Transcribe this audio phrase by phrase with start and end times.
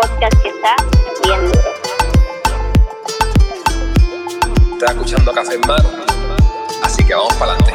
[0.00, 0.76] Podcast que está
[1.24, 1.58] bien duro.
[4.74, 5.88] Estás escuchando Café en Mano.
[6.84, 7.72] Así que vamos para adelante.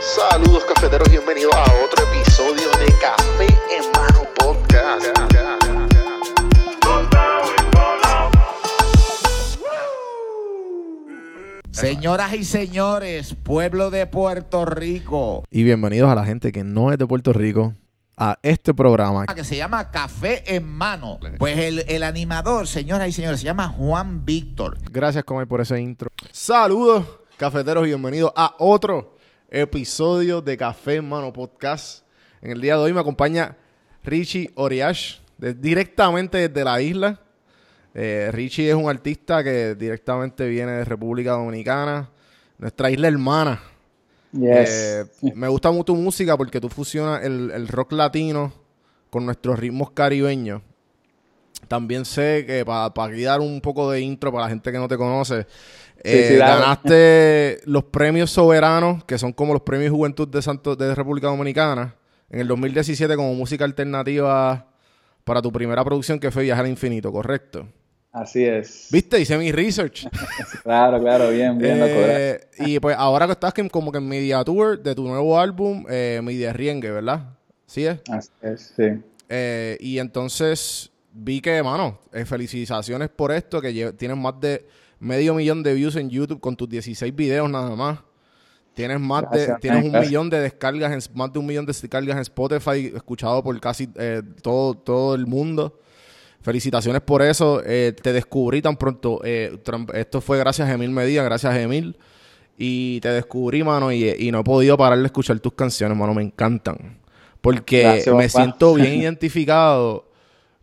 [0.00, 5.06] Saludos cafeteros, bienvenidos a otro episodio de Café en Mano Podcast.
[11.72, 16.98] Señoras y señores, pueblo de Puerto Rico, Y bienvenidos a la gente que no es
[16.98, 17.74] de Puerto Rico
[18.16, 19.26] a este programa.
[19.26, 21.18] que se llama Café en Mano.
[21.38, 24.78] Pues el, el animador, señoras y señores, se llama Juan Víctor.
[24.90, 26.10] Gracias, Comay, por ese intro.
[26.30, 27.04] Saludos,
[27.36, 29.16] cafeteros, y bienvenidos a otro
[29.50, 32.04] episodio de Café en Mano Podcast.
[32.40, 33.56] En el día de hoy me acompaña
[34.04, 37.20] Richie Oriash, de- directamente desde la isla.
[37.94, 42.08] Eh, Richie es un artista que directamente viene de República Dominicana,
[42.58, 43.60] nuestra isla hermana.
[44.40, 45.04] Eh,
[45.34, 48.52] me gusta mucho tu música porque tú fusionas el, el rock latino
[49.10, 50.62] con nuestros ritmos caribeños.
[51.68, 54.96] También sé que para dar un poco de intro para la gente que no te
[54.96, 55.46] conoce,
[56.02, 60.94] eh, sí, ganaste los premios soberanos, que son como los premios Juventud de Santo de
[60.94, 61.94] República Dominicana,
[62.30, 64.66] en el 2017 como música alternativa
[65.24, 67.68] para tu primera producción que fue Viajar al Infinito, ¿correcto?
[68.12, 68.88] Así es.
[68.92, 69.20] ¿Viste?
[69.20, 70.06] Hice mi research.
[70.62, 71.92] Claro, claro, bien, bien, loco.
[71.96, 75.84] Eh, y pues ahora que estás como que en Media Tour de tu nuevo álbum,
[75.90, 77.30] eh, Media Riengue, ¿verdad?
[77.66, 77.98] ¿Sí es?
[78.08, 78.84] Así es, sí.
[79.28, 84.66] Eh, y entonces vi que, mano, eh, felicitaciones por esto, que tienes más de
[85.00, 87.98] medio millón de views en YouTube con tus 16 videos nada más.
[88.74, 92.16] Tienes más de, tienes un millón de descargas, en, más de un millón de descargas
[92.16, 95.78] en Spotify, escuchado por casi eh, todo, todo el mundo.
[96.42, 97.62] Felicitaciones por eso.
[97.64, 99.20] Eh, te descubrí tan pronto.
[99.24, 99.56] eh,
[99.94, 101.96] esto fue gracias a Emil Medina, gracias a Emil.
[102.58, 106.14] Y te descubrí, mano, y, y no he podido parar de escuchar tus canciones, mano.
[106.14, 106.98] Me encantan.
[107.40, 108.44] Porque Gracias, me papá.
[108.44, 110.08] siento bien identificado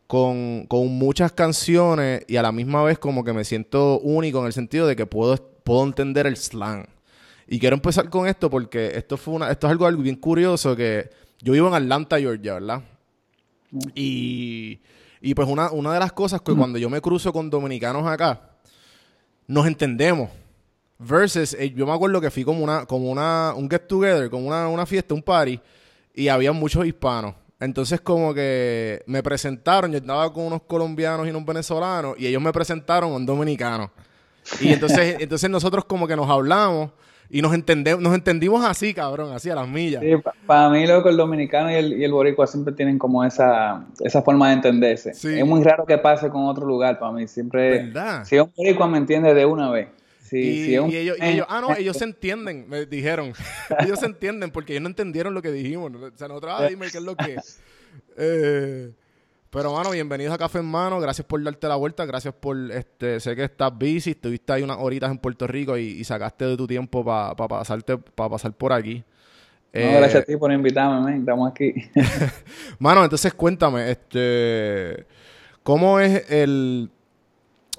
[0.08, 4.46] con, con muchas canciones y a la misma vez como que me siento único en
[4.48, 6.86] el sentido de que puedo, puedo entender el slang.
[7.48, 10.76] Y quiero empezar con esto porque esto fue una, esto es algo, algo bien curioso
[10.76, 11.10] que
[11.42, 12.82] yo vivo en Atlanta, Georgia, ¿verdad?
[13.96, 14.80] Y,
[15.22, 18.42] y pues una, una de las cosas que cuando yo me cruzo con dominicanos acá,
[19.48, 20.30] nos entendemos.
[20.98, 24.48] Versus, eh, yo me acuerdo que fui como una, como una, un get together, como
[24.48, 25.60] una, una fiesta, un party,
[26.14, 27.36] y había muchos hispanos.
[27.60, 32.42] Entonces como que me presentaron, yo estaba con unos colombianos y unos venezolanos, y ellos
[32.42, 33.92] me presentaron a un dominicano.
[34.62, 36.92] Y entonces, entonces nosotros como que nos hablamos,
[37.32, 40.02] Y nos, entendemos, nos entendimos así, cabrón, así a las millas.
[40.04, 40.12] Sí,
[40.48, 44.22] para mí, loco, el dominicano y el, y el boricua siempre tienen como esa, esa
[44.24, 45.14] forma de entenderse.
[45.14, 45.38] Sí.
[45.40, 47.28] Es muy raro que pase con otro lugar para mí.
[47.28, 48.26] Siempre, ¿Verdad?
[48.26, 49.90] si es un boricua me entiende de una vez.
[50.24, 53.34] Si, y, un- ellos, y ellos- ah, no, ellos se entienden, me dijeron.
[53.80, 55.92] ellos se entienden porque ellos no entendieron lo que dijimos.
[55.94, 57.38] O sea, nosotros, ah, dime qué es lo que.
[58.22, 58.92] Eh,
[59.52, 61.00] pero, mano, bienvenidos a Café en Mano.
[61.00, 62.06] Gracias por darte la vuelta.
[62.06, 62.56] Gracias por.
[62.72, 64.12] este Sé que estás busy.
[64.12, 67.98] Estuviste ahí unas horitas en Puerto Rico y, y sacaste de tu tiempo para pasarte
[67.98, 69.04] para pasar por aquí.
[69.74, 71.20] No, Eh, gracias a ti por invitarme, man.
[71.20, 71.74] Estamos aquí.
[72.80, 75.06] Mano, entonces cuéntame, este,
[75.64, 76.90] ¿cómo es el?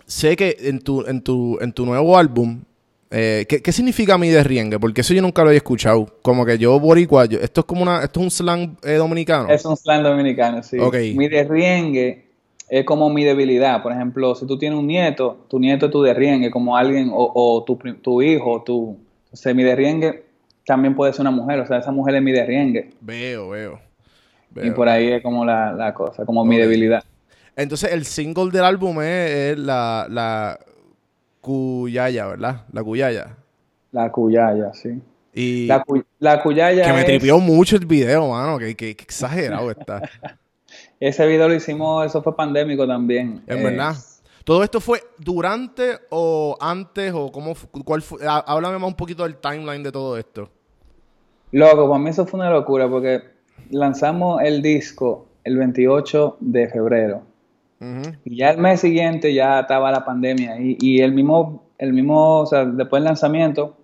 [0.07, 2.63] Sé que en tu, en tu, en tu nuevo álbum,
[3.11, 4.79] eh, ¿qué, qué significa mi derriengue?
[4.79, 6.07] Porque eso yo nunca lo había escuchado.
[6.23, 9.49] Como que yo boricua, yo- esto es como una, esto es un slang eh, dominicano.
[9.49, 10.79] Es un slang dominicano, sí.
[10.79, 10.97] Ok.
[11.15, 12.27] Mi derriengue
[12.69, 13.83] es como mi debilidad.
[13.83, 17.31] Por ejemplo, si tú tienes un nieto, tu nieto es tu derriengue, como alguien, o,
[17.35, 18.97] o tu, tu hijo, tu...
[19.25, 20.25] Entonces, mi derriengue
[20.65, 22.91] también puede ser una mujer, o sea, esa mujer es mi derriengue.
[23.01, 23.81] Veo, veo.
[24.57, 24.75] Y veo.
[24.75, 27.03] por ahí es como la, la cosa, como mi debilidad.
[27.57, 30.59] Entonces el single del álbum es, es la, la
[31.41, 32.65] Cuyaya, ¿verdad?
[32.73, 33.37] La Cuyaya.
[33.93, 35.01] La cuyaya, sí.
[35.33, 38.59] Y La, cu- la cuyaya que me es- tripió mucho el video, mano.
[38.59, 40.03] Que, que- que exagerado está.
[41.01, 43.43] Ese video lo hicimos, eso fue pandémico también.
[43.47, 43.95] En Eh, verdad.
[44.45, 47.55] ¿Todo esto fue durante o antes o cómo
[47.85, 48.27] cuál fue?
[48.27, 50.49] Há- Háblame más un poquito del timeline de todo esto.
[51.53, 53.23] Loco, para mí eso fue una locura porque
[53.71, 57.23] lanzamos el disco el 28 de febrero.
[58.25, 62.41] Y ya el mes siguiente ya estaba la pandemia y, y el mismo, el mismo,
[62.41, 63.77] o sea, después del lanzamiento,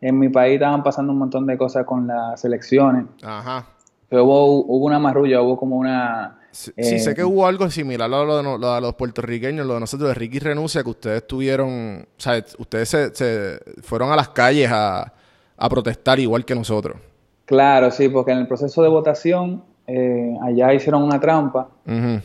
[0.00, 3.04] en mi país estaban pasando un montón de cosas con las elecciones.
[3.22, 3.66] Ajá.
[4.08, 6.38] Pero hubo, hubo una marrulla, hubo como una...
[6.50, 8.94] Sí, sí, eh, sé que hubo algo similar a lo de, no- lo de los
[8.94, 13.58] puertorriqueños, lo de nosotros, de Ricky Renuncia, que ustedes tuvieron, o sea, ustedes se, se
[13.82, 15.12] fueron a las calles a,
[15.56, 16.96] a protestar igual que nosotros.
[17.44, 22.20] Claro, sí, porque en el proceso de votación eh, allá hicieron una trampa Ujú.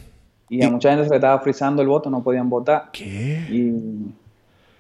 [0.50, 2.90] Y a mucha gente se le estaba frizando el voto, no podían votar.
[2.92, 3.46] ¿Qué?
[3.50, 3.74] Y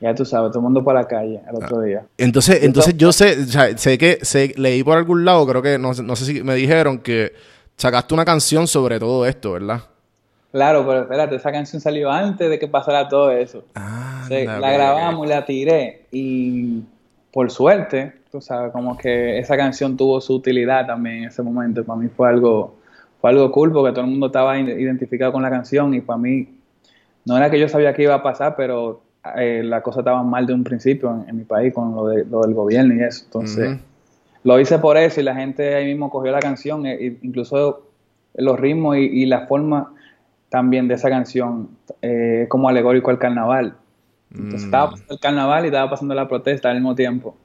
[0.01, 2.06] ya tú sabes, todo el mundo para la calle el otro día.
[2.18, 5.77] Entonces, entonces yo sé, o sea, sé que sé, leí por algún lado, creo que,
[5.77, 7.33] no, sé- no sé si me dijeron que
[7.75, 9.81] sacaste una canción sobre todo esto, ¿verdad?
[10.51, 13.63] Claro, pero espérate, esa canción salió antes de que pasara todo eso.
[13.75, 16.81] Ah, Sí, la grabamos y la tiré y
[17.31, 21.83] por suerte, tú sabes, como que esa canción tuvo su utilidad también en ese momento.
[21.83, 22.75] Para mí fue algo,
[23.21, 26.48] fue algo cool porque todo el mundo estaba identificado con la canción y para mí
[27.25, 29.01] no era que yo sabía que iba a pasar, pero
[29.36, 32.25] eh, la cosa estaba mal de un principio en, en mi país con lo, de,
[32.25, 33.25] lo del gobierno y eso.
[33.25, 33.77] Entonces,
[34.44, 37.83] lo hice por eso y la gente ahí mismo cogió la canción, e- incluso
[38.36, 39.94] los ritmos y, y la forma
[40.50, 41.69] también de esa canción
[42.01, 43.75] eh, como alegórico al carnaval.
[44.38, 44.66] Entonces Mm.
[44.66, 47.36] estaba pasando el carnaval y estaba pasando la protesta al mismo tiempo.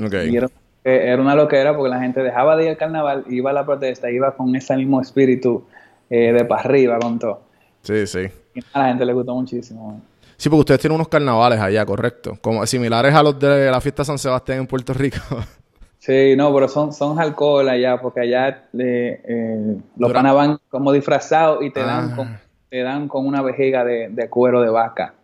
[0.00, 0.14] Ok.
[0.24, 0.50] Y era, eh,
[0.84, 4.10] era una loquera porque la gente dejaba de ir al carnaval, iba a la protesta,
[4.10, 5.64] iba con ese mismo espíritu
[6.10, 7.42] eh, de para arriba con todo.
[7.82, 8.28] Sí, sí.
[8.54, 10.00] Y a la gente le gustó muchísimo.
[10.36, 12.36] Sí, porque ustedes tienen unos carnavales allá, correcto.
[12.40, 15.18] Como similares a los de la fiesta San Sebastián en Puerto Rico.
[16.04, 20.90] Sí, no, pero son, son alcohol allá, porque allá eh, eh, los panas van como
[20.90, 22.16] disfrazados y te dan, Ah.
[22.16, 22.38] con,
[22.68, 25.14] te dan con una vejiga de, de cuero de vaca.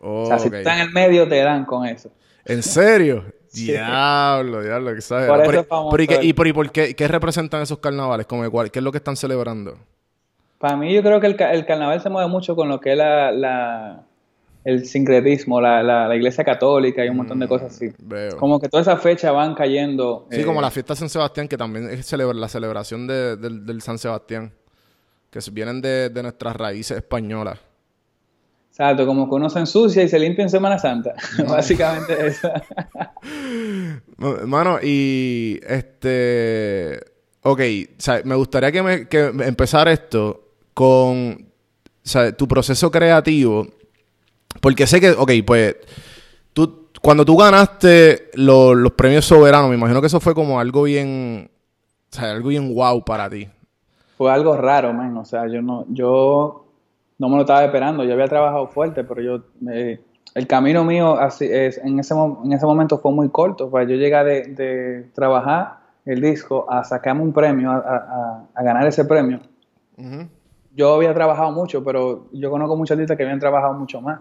[0.00, 0.54] Oh, o sea, si ok.
[0.54, 2.10] tú estás en el medio, te dan con eso.
[2.46, 3.26] ¿En serio?
[3.52, 5.42] Diablo, diablo, que exagerado.
[5.44, 8.26] Por Pero- ¿y, qué, y por, y por qué, qué representan esos carnavales?
[8.26, 9.76] Como, cuál- ¿Qué es lo que están celebrando?
[10.58, 12.92] Para mí, yo creo que el, ca- el carnaval se mueve mucho con lo que
[12.92, 14.02] es la, la-
[14.64, 17.88] el sincretismo, la, la- la iglesia católica y un montón de cosas así.
[17.98, 18.36] Veo.
[18.36, 20.26] Como que todas esas fechas van cayendo.
[20.30, 23.66] Sí, eh, como la fiesta San Sebastián, que también es celebra- la celebración de- del,
[23.66, 24.52] del San Sebastián.
[25.30, 27.58] Que vienen de, de nuestras raíces españolas.
[28.72, 31.12] Exacto, como que uno se ensucia y se limpia en Semana Santa.
[31.46, 32.50] Básicamente eso.
[34.46, 36.98] Mano, y este.
[37.42, 37.60] Ok,
[37.98, 40.40] o sea, me gustaría que, me, que empezar esto
[40.72, 43.66] con o sea, tu proceso creativo.
[44.60, 45.76] Porque sé que, ok, pues.
[46.52, 50.84] Tú, cuando tú ganaste lo- los premios soberanos, me imagino que eso fue como algo
[50.84, 51.50] bien.
[52.10, 53.48] O sea, algo bien wow para ti.
[54.16, 55.16] Fue algo raro, man.
[55.16, 56.66] O sea, yo no, yo
[57.18, 58.04] no me lo estaba esperando.
[58.04, 60.00] Yo había trabajado fuerte, pero yo, eh,
[60.34, 62.14] el camino mío así es, en, ese,
[62.44, 63.70] en ese momento fue muy corto.
[63.70, 68.86] Pues yo llegué de, de trabajar el disco a sacarme un premio, a, a- ganar
[68.86, 69.40] ese premio.
[70.74, 74.20] Yo había trabajado mucho, pero yo conozco muchos artistas que habían trabajado mucho más.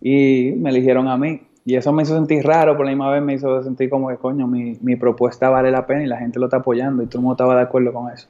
[0.00, 1.42] Y me eligieron a mí.
[1.64, 4.16] Y eso me hizo sentir raro, pero la misma vez me hizo sentir como que,
[4.16, 7.18] coño, mi, mi propuesta vale la pena y la gente lo está apoyando y todo
[7.18, 8.28] el mundo estaba de acuerdo con eso.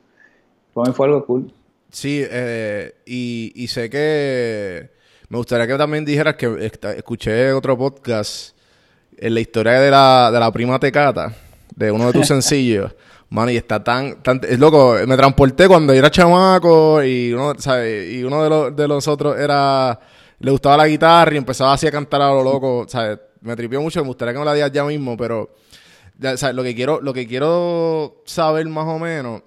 [0.74, 1.52] Para mí fue algo cool.
[1.90, 4.90] Sí, eh, y, y sé que
[5.28, 8.56] me gustaría que también dijeras que escuché otro podcast
[9.16, 11.34] en la historia de la, de la prima Tecata,
[11.74, 12.94] de uno de tus sencillos.
[13.28, 14.40] Mano, y está tan, tan...
[14.48, 18.12] Es loco, me transporté cuando era chamaco y uno, ¿sabes?
[18.12, 19.98] Y uno de los, de los otros era...
[20.38, 23.18] Le gustaba la guitarra y empezaba así a cantar a lo loco, ¿sabes?
[23.40, 25.54] Me tripió mucho, me gustaría que me la digas ya mismo, pero...
[26.52, 29.42] Lo que quiero, lo que quiero saber más o menos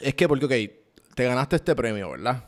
[0.00, 0.81] es que, porque, ok,
[1.14, 2.44] te ganaste este premio, ¿verdad?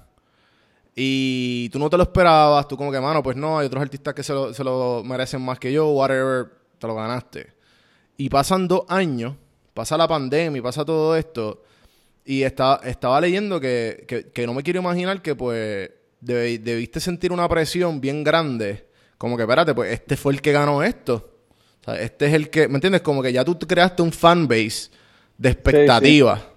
[0.97, 4.15] Y tú no te lo esperabas, tú como que, mano, pues no, hay otros artistas
[4.15, 6.47] que se lo, se lo merecen más que yo, whatever,
[6.79, 7.53] te lo ganaste.
[8.17, 9.35] Y pasan dos años,
[9.75, 11.65] pasa la pandemia pasa todo esto,
[12.25, 15.91] y está, estaba leyendo que, que, que no me quiero imaginar que pues
[16.23, 18.87] debi- debiste sentir una presión bien grande,
[19.19, 21.31] como que, espérate, pues este fue el que ganó esto.
[21.81, 23.03] O sea, este es el que, ¿me entiendes?
[23.03, 24.91] Como que ya tú te creaste un fanbase
[25.37, 26.33] de expectativa.
[26.35, 26.54] Exactamente.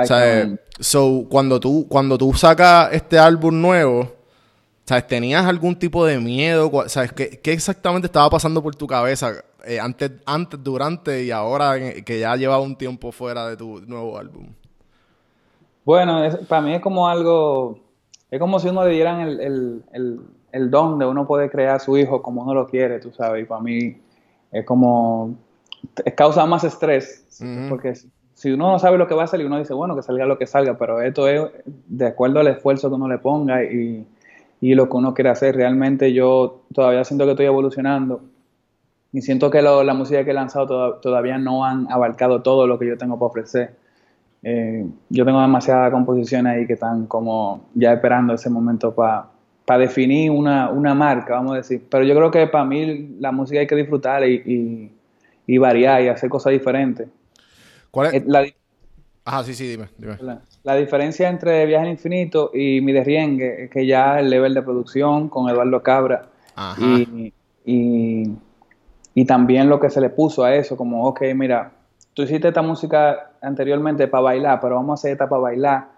[0.00, 4.12] O sea, so, cuando tú, cuando tú sacas este álbum nuevo,
[4.86, 5.06] ¿sabes?
[5.08, 6.70] ¿Tenías algún tipo de miedo?
[6.88, 7.12] ¿Sabes?
[7.12, 9.32] ¿Qué, qué exactamente estaba pasando por tu cabeza
[9.64, 14.18] eh, antes, antes, durante y ahora que ya llevaba un tiempo fuera de tu nuevo
[14.18, 14.48] álbum?
[15.84, 17.78] Bueno, es- para mí es como algo,
[18.30, 20.20] es como si uno le dieran el, el, el,
[20.52, 23.42] el don de uno poder crear a su hijo como uno lo quiere, tú sabes,
[23.42, 23.96] y para mí
[24.52, 25.36] es como,
[26.16, 27.68] causa más estrés, Ujú.
[27.70, 27.94] porque
[28.38, 30.38] si, uno no sabe lo que va a salir, uno dice, bueno, que salga lo
[30.38, 31.42] que salga, pero esto es
[31.86, 34.06] de acuerdo al esfuerzo que uno le ponga y,
[34.60, 35.56] y lo que uno quiere hacer.
[35.56, 38.20] Realmente yo todavía siento que estoy evolucionando
[39.12, 42.66] y siento que lo- la música que he lanzado toda- todavía no han abarcado todo
[42.66, 43.74] lo que yo tengo para ofrecer.
[44.42, 49.28] Eh, yo tengo demasiadas composiciones ahí que están como ya esperando ese momento para
[49.78, 51.82] definir una, una marca, vamos a decir.
[51.90, 54.92] Pero yo creo que para mí la música hay que disfrutar y-
[55.46, 57.08] y variar y hacer cosas diferentes.
[57.98, 58.14] ¿Cuál es?
[58.14, 58.46] Eh, La,
[59.24, 60.16] Ajá, sí, sí, dime, dime.
[60.20, 64.54] la- la diferencia entre Viaje al Infinito y Mi Derriengue es que ya el level
[64.54, 66.80] de producción con Eduardo Cabra Ajá.
[66.80, 67.32] y,
[67.66, 68.30] y,
[69.14, 71.72] y también lo que se le puso a eso, como, ok, mira,
[72.14, 75.88] tú hiciste esta música anteriormente para bailar, pero vamos a hacer esta para bailar,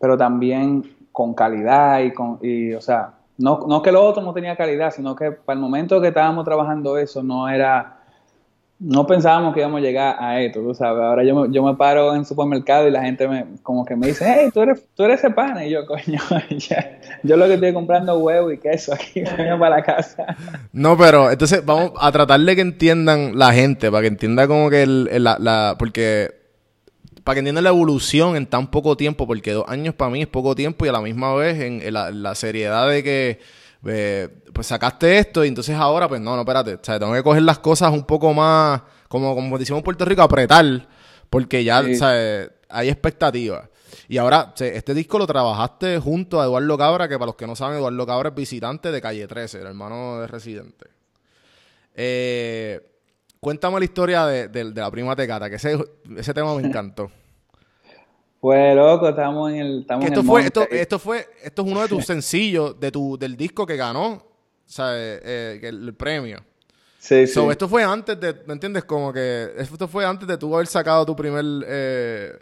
[0.00, 4.32] pero también con calidad y con, y, o sea, no, no que lo otro no
[4.32, 7.99] tenía calidad, sino que para el momento que estábamos trabajando eso no era,
[8.82, 11.74] no pensábamos que íbamos a llegar a esto, tú sabes, ahora yo me, yo me
[11.74, 15.04] paro en supermercado y la gente me, como que me dice, hey, tú eres, tú
[15.04, 16.18] eres ese pana, y yo, coño,
[16.68, 20.34] ya, yo lo que estoy comprando huevo y queso aquí, coño, para la casa.
[20.72, 24.70] No, pero entonces vamos a tratar de que entiendan la gente, para que entienda como
[24.70, 26.30] que el, el- la, la- porque
[27.22, 30.26] para que entiendan la evolución en tan poco tiempo, porque dos años para mí es
[30.26, 33.40] poco tiempo y a la misma vez en, en la, la seriedad de que
[33.86, 37.22] eh, pues sacaste esto y entonces ahora pues no, no, espérate, o sea, tengo que
[37.22, 40.88] coger las cosas un poco más, como, como decimos en Puerto Rico, apretar,
[41.30, 41.92] porque ya, Sí.
[41.94, 43.68] o sea, hay expectativas.
[44.08, 47.36] Y ahora, o sea, este disco lo trabajaste junto a Eduardo Cabra, que para los
[47.36, 50.86] que no saben, Eduardo Cabra es visitante de Calle 13, el hermano de Residente.
[51.94, 52.80] Eh,
[53.40, 55.76] cuéntame la historia de, de- de la prima Tecata, que ese,
[56.16, 57.10] ese tema me encantó.
[58.40, 61.62] Pues loco, estamos en el, estamos Que en esto el fue, esto, esto fue, esto
[61.62, 64.24] es uno de tus sencillos de tu, del disco que ganó,
[64.64, 66.40] sea, eh, eh, el, el premio.
[66.98, 67.40] Sí, sí.
[67.50, 68.84] Esto fue antes de, ¿me entiendes?
[68.84, 72.32] Como que esto fue antes de tú haber sacado tu primer, eh,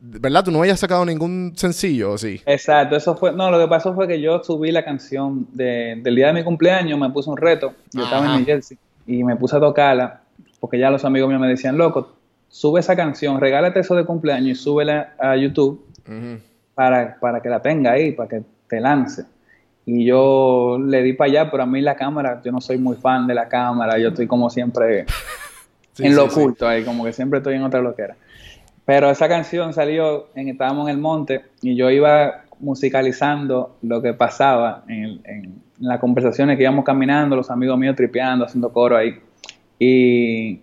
[0.00, 0.44] ¿verdad?
[0.44, 2.40] Tú no habías sacado ningún sencillo, ¿o sí?
[2.46, 6.14] Exacto, eso fue, no, lo que pasó fue que yo subí la canción de- del
[6.16, 9.36] día de mi cumpleaños, me puse un reto, yo estaba en New Jersey y me
[9.36, 10.22] puse a tocarla,
[10.60, 12.14] porque ya los amigos míos me decían, loco,
[12.48, 15.84] sube esa canción, regálate eso de cumpleaños y súbela a YouTube
[16.74, 19.24] para, para que la tenga ahí, para que te lance.
[19.84, 22.96] Y yo le di para allá, pero a mí la cámara, yo no soy muy
[22.96, 25.06] fan de la cámara, yo estoy como siempre
[25.94, 26.38] Sí, en lo sí.
[26.40, 28.14] oculto ahí, como que siempre estoy en otra loquera.
[28.84, 34.14] Pero esa canción salió, en, estábamos en el monte y yo iba musicalizando lo que
[34.14, 38.96] pasaba en, el- en las conversaciones que íbamos caminando, los amigos míos tripeando, haciendo coro
[38.96, 39.18] ahí.
[39.78, 40.60] Y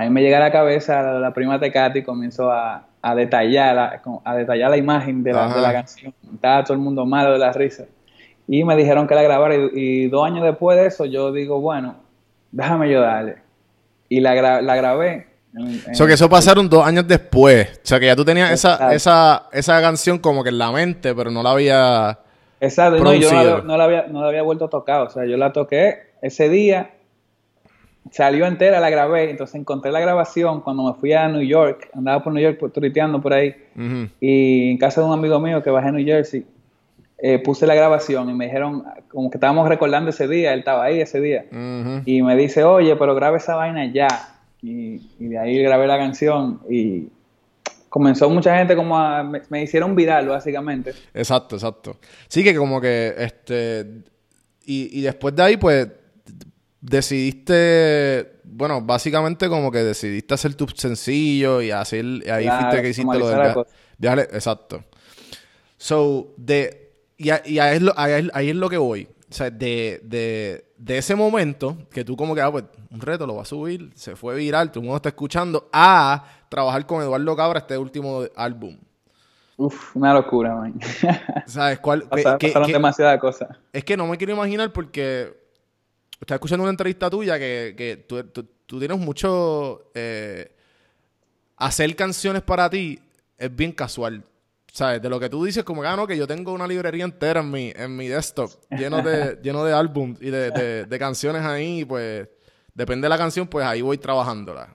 [0.00, 3.14] a mí me llega a la cabeza la, la prima Tecati y comienzo a, a
[3.14, 6.14] detallar la, a detallar la imagen de la, de la canción.
[6.34, 7.84] Estaba todo el mundo malo de la risa.
[8.48, 11.60] Y me dijeron que la grabara y, y dos años después de eso yo digo,
[11.60, 11.96] bueno,
[12.50, 13.36] déjame yo darle.
[14.08, 15.28] Y la, gra- la grabé.
[15.56, 17.78] O sea, que eso pasaron dos años después.
[17.78, 21.14] O sea, que ya tú tenías esa, esa, esa canción como que en la mente,
[21.14, 22.18] pero no la había...
[22.60, 25.10] Exacto, no, yo no la, no la había, no la había vuelto a tocar, o
[25.10, 26.90] sea, yo la toqué ese día,
[28.10, 32.22] salió entera, la grabé, entonces encontré la grabación cuando me fui a New York, andaba
[32.22, 34.08] por New York por- turiteando por ahí, Ujú.
[34.20, 36.44] y en casa de un amigo mío que bajé a New Jersey,
[37.22, 40.84] eh, puse la grabación y me dijeron, como que estábamos recordando ese día, él estaba
[40.84, 41.44] ahí ese día,
[42.06, 44.08] y me dice, oye, pero grabe esa vaina ya,
[44.62, 47.08] y, y de ahí grabé la canción, y
[47.90, 50.92] comenzó mucha gente como a, me, me hicieron viral básicamente.
[51.12, 51.96] Exacto, exacto.
[52.28, 53.86] Sí que como que, este...
[54.64, 55.88] Y, y después de ahí, pues,
[56.80, 62.82] decidiste, bueno, básicamente como que decidiste hacer tu sencillo y hacer, y ahí Claro, fuiste
[62.82, 63.76] que hiciste lo del formalizar la via- cosa.
[63.98, 64.84] viaje, exacto.
[65.76, 69.08] So, de, y, a- y ahí, es lo, ahí, es- ahí es lo que voy.
[69.30, 73.26] O sea, de, de, de ese momento que tú como que, ah, pues, un reto
[73.26, 77.00] lo va a subir, se fue viral, todo el mundo está escuchando, a trabajar con
[77.00, 78.76] Eduardo Cabra este último álbum.
[79.56, 80.74] Uf, una locura, man.
[81.46, 82.02] ¿Sabes cuál?
[82.10, 83.48] Pasaron, qué- pasaron demasiadas cosas.
[83.72, 85.38] es que no me quiero imaginar porque
[86.20, 89.90] estaba escuchando una entrevista tuya que, que tú, tú- tú tienes mucho...
[89.94, 90.50] eh,
[91.56, 92.98] hacer canciones para ti
[93.38, 94.22] es bien casual.
[94.72, 95.02] ¿Sabes?
[95.02, 97.40] De lo que tú dices, como que, ah, no, que yo tengo una librería entera
[97.40, 101.42] en mi, en mi desktop, lleno de, lleno de álbums y de, de- de canciones
[101.42, 102.28] ahí, pues,
[102.72, 104.72] depende de la canción, pues ahí voy trabajándola.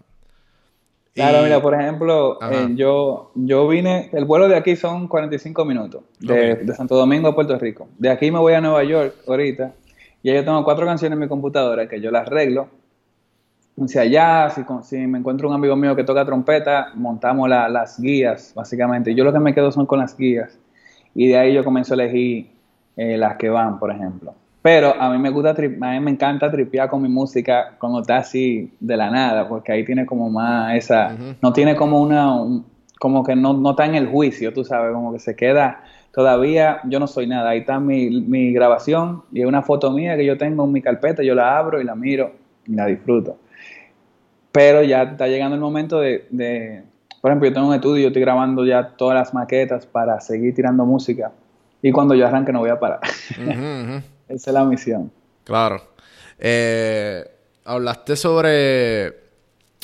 [1.13, 5.63] Claro, Y- mira, por ejemplo, eh, yo, yo vine, el vuelo de aquí son 45
[5.63, 6.59] minutos, de, Ok.
[6.59, 7.87] de Santo Domingo a Puerto Rico.
[7.97, 9.73] De aquí me voy a Nueva York ahorita,
[10.31, 12.67] y yo tengo cuatro canciones en mi computadora que yo las arreglo.
[13.87, 17.67] Si allá, si, con- si me encuentro un amigo mío que toca trompeta, montamos la-
[17.69, 19.13] las guías, básicamente.
[19.13, 20.57] Yo lo que me quedo son con las guías,
[21.13, 22.49] y de ahí yo comienzo a elegir
[22.97, 24.33] eh, las que van, por ejemplo.
[24.61, 25.53] Pero a mí me gusta, a
[25.91, 29.83] mí me encanta tripear con mi música cuando está así de la nada, porque ahí
[29.85, 31.09] tiene como más esa,
[31.41, 32.65] no tiene como una, un-
[32.97, 35.83] como que no, no está en el juicio, tú sabes, como que se queda,
[36.15, 40.15] todavía yo no soy nada, ahí está mi, mi grabación y es una foto mía
[40.15, 42.31] que yo tengo en mi carpeta, yo la abro y la miro
[42.65, 43.37] y la disfruto.
[44.53, 46.83] Pero ya está llegando el momento de, de-
[47.21, 50.55] por ejemplo, yo tengo un estudio, yo estoy grabando ya todas las maquetas para seguir
[50.55, 51.31] tirando música
[51.81, 52.99] y cuando yo arranque no voy a parar.
[54.29, 55.11] Esa es la misión.
[55.43, 55.81] Claro.
[56.39, 57.23] Eh,
[57.65, 59.13] hablaste sobre.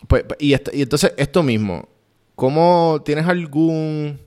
[0.07, 1.87] Pues, y, y entonces, esto mismo.
[2.35, 4.19] ¿Cómo tienes algún.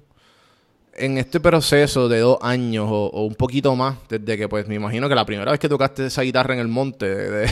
[0.96, 4.76] En este proceso de dos años o, o un poquito más, desde que, pues, me
[4.76, 7.48] imagino que la primera vez que tocaste esa guitarra en el monte, de,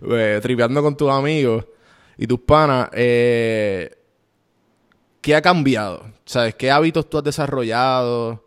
[0.00, 1.64] de- tripeando con tus amigos
[2.16, 3.90] y tus panas, eh,
[5.20, 6.06] ¿qué ha cambiado?
[6.24, 6.54] ¿Sabes?
[6.54, 8.44] ¿Qué hábitos tú has desarrollado?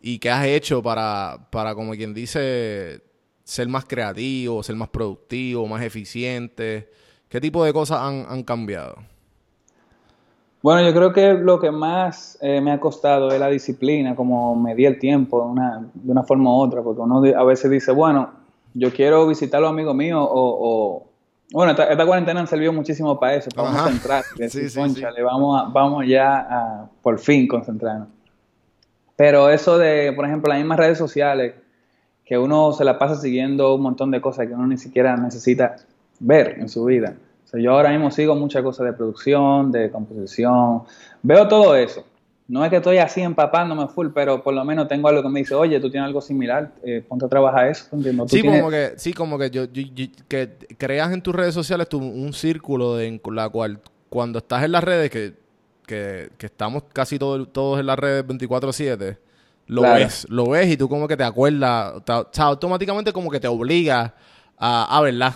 [0.00, 3.00] ¿Y qué has hecho para, para, como quien dice,
[3.42, 6.90] ser más creativo, ser más productivo, más eficiente?
[7.28, 8.96] ¿Qué tipo de cosas han cambiado?
[10.62, 14.56] Bueno, yo creo que lo que más eh, me ha costado es la disciplina, como
[14.56, 17.70] medir el tiempo de una, de una forma u otra, porque uno di- a veces
[17.70, 18.30] dice, bueno,
[18.74, 20.58] yo quiero visitar a los amigos míos o...
[20.60, 21.08] o-
[21.50, 23.84] bueno, esta, esta cuarentena han servido muchísimo para eso, para uno Ajá.
[23.84, 28.08] concentrar, Sí, sí, "Cónchale, vamos, a- vamos ya a por fin concentrarnos.
[29.16, 31.54] Pero eso de, por ejemplo, las mismas redes sociales,
[32.24, 35.76] que uno se la pasa siguiendo un montón de cosas que uno ni siquiera necesita
[36.20, 37.14] ver en su vida.
[37.48, 40.82] O sea, yo ahora mismo sigo muchas cosas de producción, de composición,
[41.22, 42.04] veo todo eso.
[42.46, 45.40] No es que estoy así empapándome full, pero por lo menos tengo algo que me
[45.40, 47.86] dice, oye, tú tienes algo similar, eh, ponte a trabajar eso.
[48.26, 51.54] Sí, tienes- como que, sí, como que yo, yo- yo- que creas en tus redes
[51.54, 53.80] sociales tu- un círculo de, en la cual
[54.10, 55.34] cuando estás en las redes, que,
[55.86, 59.18] que, que estamos casi todo- todos en las redes 24/7,
[59.68, 60.00] lo Claro.
[60.04, 63.40] ves, lo ves y tú como que te acuerdas, te- o sea, automáticamente como que
[63.40, 64.14] te obliga
[64.58, 65.34] a, a verla,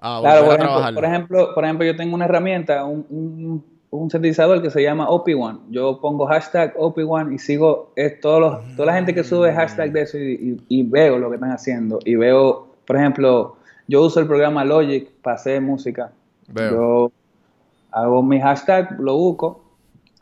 [0.00, 0.94] a volver Claro, por a ejemplo, trabajar.
[0.94, 5.08] por ejemplo, por ejemplo, yo tengo una herramienta, un, un, un sintetizador que se llama
[5.08, 5.60] OP1.
[5.70, 9.92] Yo pongo hashtag OP1 y sigo es todos los, toda la gente que sube hashtag
[9.92, 10.32] de eso y,
[10.68, 11.98] y- y veo lo que están haciendo.
[12.04, 13.56] Y veo, por ejemplo,
[13.86, 16.12] yo uso el programa Logic para hacer música.
[16.48, 16.70] Veo.
[16.72, 17.12] Yo
[17.90, 19.62] hago mi hashtag, lo busco,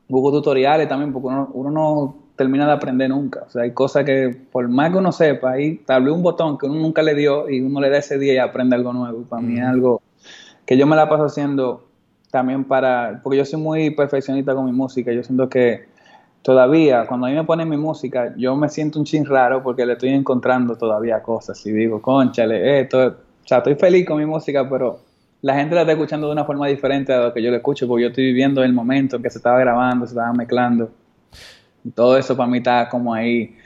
[0.08, 3.44] busco tutoriales también, porque uno, uno no termina de aprender nunca.
[3.46, 6.66] O sea, hay cosas que, por más que uno sepa, ahí tablé un botón que
[6.66, 9.22] uno nunca le dio y uno le da ese día y aprende algo nuevo.
[9.22, 10.02] Para mí es algo
[10.64, 11.86] que yo me la paso haciendo
[12.30, 15.12] también para, porque yo soy muy perfeccionista con mi música.
[15.12, 15.86] Yo siento que
[16.42, 19.86] todavía, cuando a mí me ponen mi música, yo me siento un chin raro porque
[19.86, 21.64] le estoy encontrando todavía cosas.
[21.66, 25.00] Y digo, conchale, esto, o sea, estoy feliz con mi música, pero
[25.42, 27.88] la gente la está escuchando de una forma diferente a lo que yo la escucho,
[27.88, 30.90] porque yo estoy viviendo el momento en que se estaba grabando, se estaba mezclando.
[31.94, 33.56] Todo eso para mí está como ahí,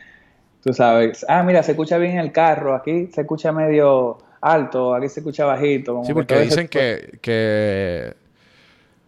[0.63, 1.25] tú sabes.
[1.29, 5.45] Ah, mira, se escucha bien el carro, aquí se escucha medio alto, aquí se escucha
[5.45, 5.93] bajito.
[5.93, 8.15] como Sí, que porque dicen que, que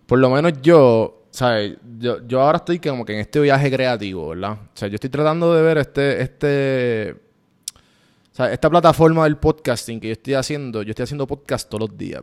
[0.07, 1.77] por lo menos yo, ¿sabes?
[1.98, 4.53] Yo, yo ahora estoy como que en este viaje creativo, ¿verdad?
[4.53, 7.16] O sea, yo estoy tratando de ver este, este,
[8.33, 11.88] o sea, esta plataforma del podcasting que yo estoy haciendo, yo estoy haciendo podcast todos
[11.88, 12.22] los días.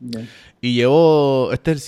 [0.00, 0.28] Bien.
[0.60, 1.82] Y llevo, este es el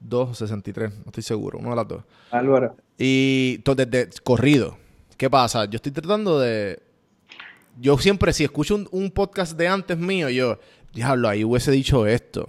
[0.00, 2.04] 162 o 63, no estoy seguro, uno de las dos.
[2.30, 2.76] Álvaro.
[2.98, 4.76] Y todo desde corrido.
[5.16, 5.64] ¿Qué pasa?
[5.64, 6.82] Yo estoy tratando de.
[7.78, 10.58] Yo siempre, si escucho un, un podcast de antes mío, yo,
[10.92, 12.46] diablo, ahí hubiese dicho esto.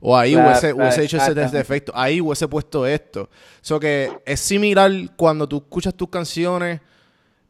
[0.00, 1.92] O ahí Claro, hubiese, claro, hubiese hecho ese test de efecto.
[1.94, 3.30] Ahí hubiese puesto esto.
[3.60, 6.80] So que es similar cuando tú escuchas tus canciones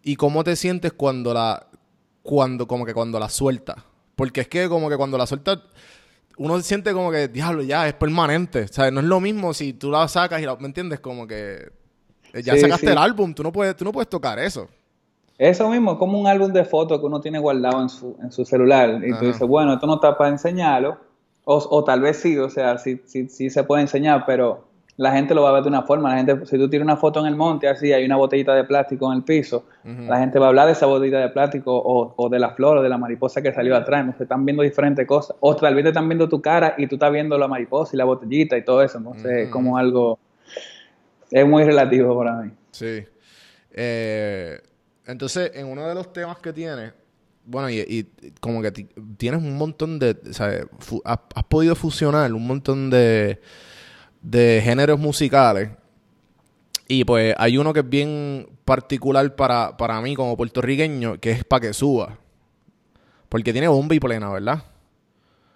[0.03, 1.67] y cómo te sientes cuando la.
[2.23, 3.77] Cuando, como que cuando la sueltas.
[4.15, 5.59] Porque es que como que cuando la sueltas,
[6.38, 8.62] uno siente como que, diablo, ya, es permanente.
[8.62, 11.01] O sea, no es lo mismo si tú la sacas y la, ¿me entiendes?
[11.01, 11.70] Como que
[12.33, 12.92] eh, ya Sí, sacaste sí.
[12.92, 14.68] el álbum, tú no puedes, tú no puedes tocar eso.
[15.38, 18.33] Eso mismo, es como un álbum de fotos que uno tiene guardado en su, en
[18.33, 19.03] su celular.
[19.05, 19.20] Y Ajá.
[19.20, 20.99] tú dices, bueno, esto no está para enseñarlo.
[21.44, 24.66] O, o tal vez sí, o sea, sí, sí, sí se puede enseñar, pero
[24.99, 26.11] la gente lo va a ver de una forma.
[26.11, 28.65] La gente, si tú tiras una foto en el monte, así, hay una botellita de
[28.65, 32.15] plástico en el piso, la gente va a hablar de esa botellita de plástico o,
[32.17, 34.01] o de la flor o de la mariposa que salió atrás.
[34.01, 35.37] Entonces están viendo diferentes cosas.
[35.41, 37.99] O tal vez te están viendo tu cara y tú estás viendo la mariposa y
[37.99, 38.99] la botellita y todo eso.
[38.99, 40.19] Entonces es como algo...
[41.31, 42.51] Es muy relativo para mí.
[42.71, 43.05] Sí.
[43.73, 44.59] Eh,
[45.07, 46.93] entonces, en uno de los temas que tienes,
[47.45, 51.45] bueno, y, y como que ti- tienes un montón de, o sea, fu- has, has
[51.45, 53.41] podido fusionar un montón de,
[54.27, 55.71] de géneros musicales.
[56.89, 61.45] Y pues hay uno que es bien particular para, para mí como puertorriqueño, que es
[61.45, 62.19] Pa' que suba.
[63.29, 64.62] Porque tiene bomba y plena, ¿verdad?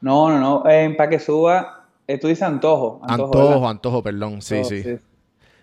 [0.00, 0.68] No, no, no.
[0.70, 3.00] En para que suba, eh, tú dices antojo.
[3.02, 3.70] Antojo, ¿verdad?
[3.70, 4.40] antojo, perdón.
[4.42, 4.84] Sí, Antojo, sí.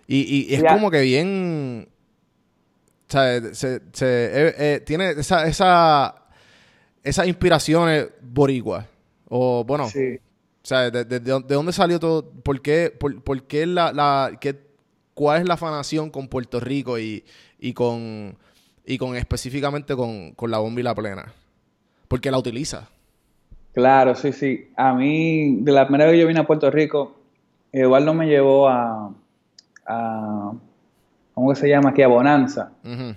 [0.06, 0.72] Y, y es Ya.
[0.74, 1.88] como que bien.
[3.08, 6.14] O sea, se, se- eh, eh, tiene esa, esa,
[7.02, 8.86] esas inspiraciones boricuas.
[9.28, 10.18] O bueno, Sí.
[10.68, 12.30] O sea, de, de- de dónde- de dónde salió todo?
[12.30, 14.60] ¿Por qué, por, por qué la, la qué-
[15.14, 17.24] cuál es la afanación con Puerto Rico y,
[17.58, 18.36] y con
[18.84, 21.32] y con específicamente con, con la bomba y la plena?
[22.06, 22.86] Porque la utiliza.
[23.72, 24.68] Claro, sí, sí.
[24.76, 27.16] A mí, de la primera vez que yo vine a Puerto Rico,
[27.72, 29.10] Eduardo me llevó a,
[29.86, 30.52] a
[31.32, 32.02] ¿cómo que se llama aquí?
[32.02, 33.16] A Bonanza, pa-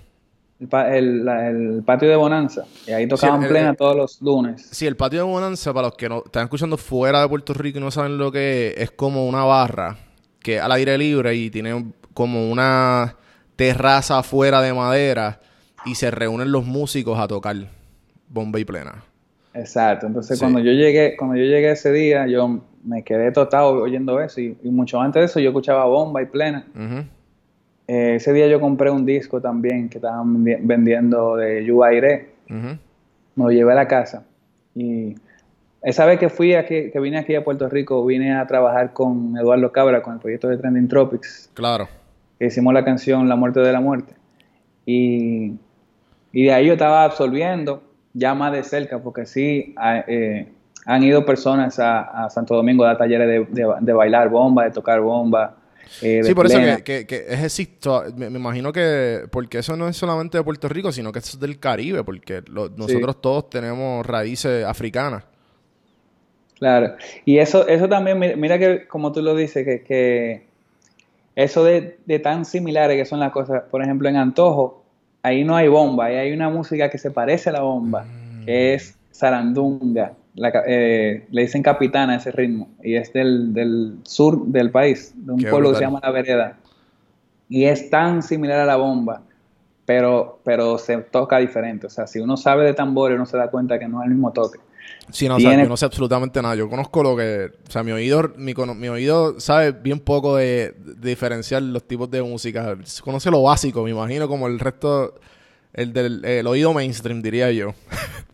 [0.70, 2.64] el- patio de Bonanza.
[2.86, 4.68] Y ahí tocaban el- plena el- todos los lunes.
[4.70, 7.78] Sí, el patio de Bonanza, para los que no están escuchando fuera de Puerto Rico
[7.78, 9.96] y no saben lo que es, es como una barra
[10.40, 13.16] que al aire libre y tiene como una
[13.56, 15.40] terraza afuera de madera
[15.84, 17.56] y se reúnen los músicos a tocar
[18.28, 19.04] bomba y plena.
[19.54, 20.06] Exacto.
[20.06, 20.42] Entonces, Sí.
[20.44, 24.40] cuando yo llegué, cuando yo llegué ese día, yo me quedé totado oyendo eso.
[24.40, 26.64] Y, y mucho antes de eso, yo escuchaba bomba y plena.
[26.74, 27.04] Ujú.
[27.88, 32.30] Eh, ese día yo compré un disco también que estaban vendi- vendiendo de Yuaire.
[32.50, 32.76] Ujú.
[33.34, 34.24] me lo llevé a la casa.
[34.74, 35.14] Y
[35.82, 39.36] esa vez que fui aquí, que vine aquí a Puerto Rico, vine a trabajar con
[39.38, 41.88] Eduardo Cabra, con el proyecto de Trending Tropics, Claro.
[42.38, 44.12] que hicimos la canción La muerte de la muerte.
[44.86, 45.52] Y,
[46.32, 47.82] y de ahí yo estaba absorbiendo
[48.14, 49.74] ya más de cerca, porque sí
[50.08, 50.46] eh,
[50.84, 54.64] han ido personas a, a Santo Domingo a dar talleres de, de- de bailar bomba,
[54.64, 55.56] de tocar bomba.
[56.00, 58.04] Eh, Sí, por eso que, que, que es existo.
[58.16, 61.38] Me, me imagino que, porque eso no es solamente de Puerto Rico, sino que es
[61.38, 65.24] del Caribe, porque lo- nosotros todos tenemos raíces africanas.
[66.58, 70.46] Claro, y eso, eso también, mi- mira que como tú lo dices, que, que
[71.36, 74.84] eso de, de tan similares que son las cosas, por ejemplo en Antojo,
[75.22, 78.08] ahí no hay bomba, ahí hay una música que se parece a la bomba,
[78.40, 83.98] que es zarandunga, La eh, le dicen capitana a ese ritmo, y es del, del
[84.04, 86.58] sur del país, de un Qué pueblo que se llama La Vereda,
[87.48, 89.22] y es tan similar a la bomba,
[89.84, 93.50] pero, pero se toca diferente, o sea, si uno sabe de tambores, uno se da
[93.50, 94.58] cuenta que no es el mismo toque.
[95.10, 96.54] Sí, no, o sea, Tiene- yo no sé absolutamente nada.
[96.54, 97.50] Yo conozco lo que...
[97.68, 102.08] O sea, mi oído, mi, mi oído sabe bien poco de, de diferenciar los tipos
[102.10, 102.78] de música.
[103.02, 105.14] Conoce lo básico, me imagino, como el resto...
[105.74, 107.74] El del el oído mainstream, diría yo.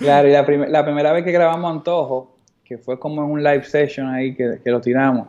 [0.00, 2.34] Claro, y la, prim- la primera vez que grabamos Antojo,
[2.64, 5.28] que fue como en un live session ahí que, que lo tiramos,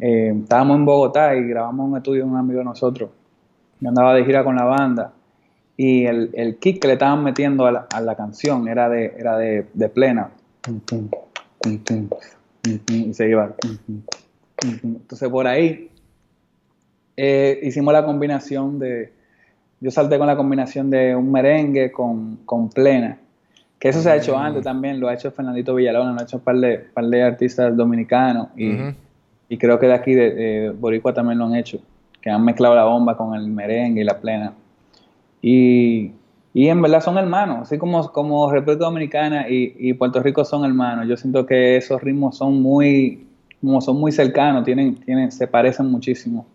[0.00, 3.10] eh, estábamos en Bogotá y grabamos un estudio de un amigo de nosotros.
[3.78, 5.12] Yo andaba de gira con la banda
[5.76, 9.62] y el, el kick que le estaban metiendo a la, canción era de, era de,
[9.88, 10.30] plena.
[12.88, 13.54] Y se iba.
[14.82, 15.88] Entonces por ahí
[17.16, 19.12] eh, hicimos la combinación de...
[19.80, 23.18] Yo salté con la combinación de un merengue con, con plena.
[23.80, 26.36] Que eso se ha hecho antes también, lo ha hecho Fernandito Villalona, lo ha hecho
[26.36, 28.72] un par de, par de artistas dominicanos y,
[29.48, 31.80] y creo que de aquí de, de Boricua también lo han hecho,
[32.20, 34.52] que han mezclado la bomba con el merengue y la plena.
[35.40, 36.12] Y,
[36.52, 40.66] y en verdad son hermanos, así como, como República Dominicana y, y Puerto Rico son
[40.66, 41.08] hermanos.
[41.08, 43.26] Yo siento que esos ritmos son muy,
[43.62, 46.46] como son muy cercanos, tienen, tienen, se parecen muchísimo.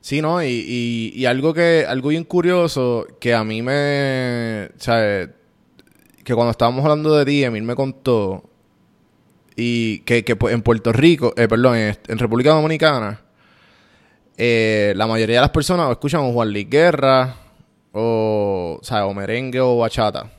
[0.00, 0.42] Sí, ¿no?
[0.42, 1.84] Y, y, y algo que...
[1.86, 4.68] Algo bien curioso que a mí me...
[4.74, 5.28] O sea,
[6.26, 8.50] que cuando estábamos hablando de ti, Emil me contó...
[9.54, 11.32] Y que, que pues, en Puerto Rico...
[11.36, 13.20] eh, perdón, en, República Dominicana...
[14.36, 17.36] eh, la mayoría de las personas escuchan o Juan Luis Guerra...
[17.92, 20.32] O, o merengue o bachata.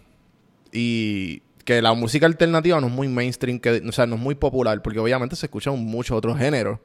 [0.73, 4.35] Y que la música alternativa no es muy mainstream, que, o sea, no es muy
[4.35, 6.79] popular, porque obviamente se escuchan muchos otros géneros,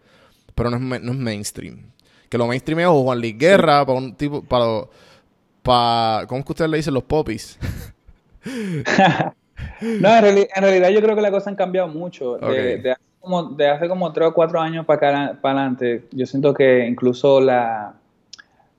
[0.55, 1.91] pero no es, no es mainstream.
[2.31, 4.65] Que lo mainstream es o Juan Luis Guerra, para un tipo, para,
[5.63, 7.59] para, ¿cómo es que ustedes le dicen los popis?
[10.01, 12.39] No, en, reali- en realidad yo creo que las cosas han cambiado mucho.
[12.55, 16.87] De, hace como, de hace como tres o cuatro años para adelante, yo siento que
[16.87, 17.95] incluso la,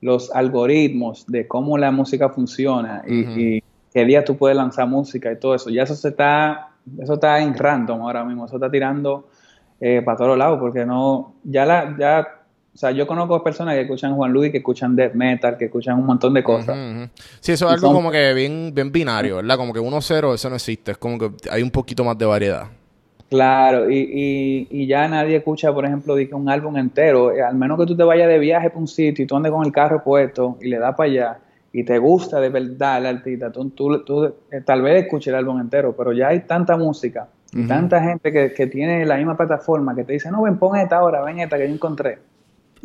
[0.00, 5.36] los algoritmos de cómo la música funciona y qué día tú puedes lanzar música y
[5.38, 9.28] todo eso, ya eso se está, eso está en random ahora mismo, eso está tirando
[9.80, 12.26] eh, para todos lados, porque no, ya la, ya,
[12.74, 15.96] o sea, yo conozco personas que escuchan Juan Luis, que escuchan death metal, que escuchan
[15.98, 16.76] un montón de cosas.
[17.40, 19.56] Sí, eso es Y algo son- como que bien, bien binario, ¿verdad?
[19.56, 20.90] Como que 1-0, eso no existe.
[20.92, 22.66] Es como que hay un poquito más de variedad.
[23.30, 27.78] Claro, y, y, y ya nadie escucha, por ejemplo, un álbum entero, eh, al menos
[27.78, 30.02] que tú te vayas de viaje para un sitio y tú andes con el carro
[30.04, 31.38] puesto y le das para allá
[31.72, 35.34] y te gusta de verdad el artista, tú, tú- tú, eh, tal vez escuches el
[35.36, 39.36] álbum entero, pero ya hay tanta música y tanta gente que, que tiene la misma
[39.36, 42.18] plataforma que te dice, no, ven, pon esta ahora, ven esta que yo encontré.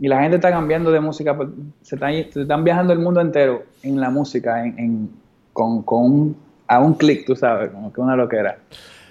[0.02, 1.50] Y la gente está cambiando de música, pues,
[1.82, 5.10] se están, están viajando el mundo entero en la música, en, en-
[5.54, 8.60] con, con un- a un clic, tú sabes, como que una loquera.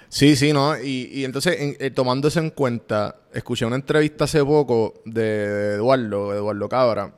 [0.07, 0.75] Sí, sí, ¿no?
[0.79, 5.75] Y, y entonces, en- eh, tomando eso en cuenta, escuché una entrevista hace poco de
[5.75, 7.11] Eduardo, Eduardo Cabra,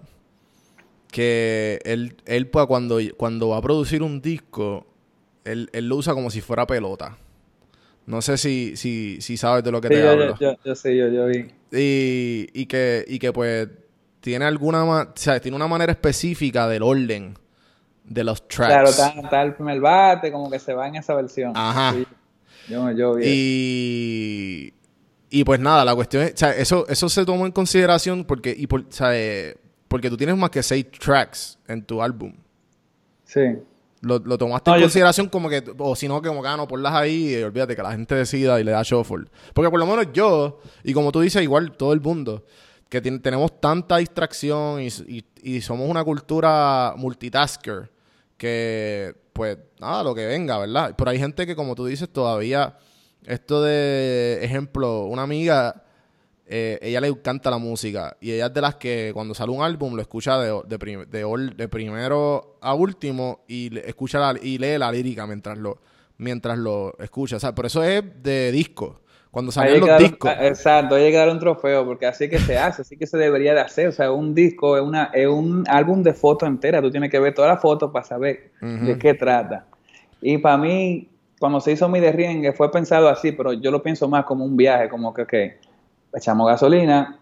[1.11, 4.85] que él, él pues, cuando, cuando va a producir un disco,
[5.43, 7.17] él, él lo usa como si fuera pelota.
[8.05, 10.37] No sé si, si, si sabes de lo que Sí, te yo, hablo.
[10.39, 11.45] yo, yo, yo sí, yo, yo vi.
[11.71, 13.67] Y, y que, y que pues
[14.19, 17.35] tiene alguna o sea, tiene una manera específica del orden
[18.03, 18.91] de los tracks.
[18.93, 21.53] Claro, está, el primer bate, como que se va en esa versión.
[21.55, 21.93] Ajá.
[21.93, 22.05] Sí,
[22.69, 23.23] yo, yo vi.
[23.25, 24.73] Y,
[25.29, 28.53] y pues nada, la cuestión es, o sea, eso, eso se tomó en consideración porque,
[28.57, 29.55] y por, o sea, eh,
[29.87, 32.33] porque tú tienes más que seis tracks en tu álbum.
[33.25, 33.41] Sí.
[34.01, 36.57] Lo, lo tomaste No, en consideración como que, o si no, que como que, ah,
[36.57, 39.25] no, ponlas ahí y olvídate que la gente decida y le da shuffle.
[39.53, 42.43] Porque por lo menos yo, y como tú dices, igual todo el mundo,
[42.89, 47.91] que tenemos tanta distracción y, y- y somos una cultura multitasker,
[48.37, 50.93] que pues nada, lo que venga, ¿verdad?
[50.97, 52.77] Pero hay gente que, como tú dices, todavía,
[53.25, 55.83] esto de, ejemplo, una amiga,
[56.53, 59.63] eh, ella le encanta la música y ella es de las que cuando sale un
[59.63, 61.23] álbum lo escucha de, de, prim- de
[61.55, 65.79] de primero a último y le- escucha la- y lee la lírica mientras lo
[66.17, 67.37] mientras lo escucha.
[67.37, 68.99] O sea, por eso es de disco.
[69.31, 70.29] Cuando salen los dar un- discos.
[70.29, 73.17] ah, exacto, hay que dar un trofeo, porque así que se hace, así que se
[73.17, 73.87] debería de hacer.
[73.87, 76.81] O sea, un disco es, una, es un álbum de fotos entera.
[76.81, 79.65] Tú tienes que ver todas las fotos para saber de qué trata.
[80.21, 81.07] Y para mí,
[81.39, 84.55] cuando se hizo mi derriengue, fue pensado así, pero yo lo pienso más como un
[84.57, 85.33] viaje, como que, ok,
[86.13, 87.17] echamos gasolina,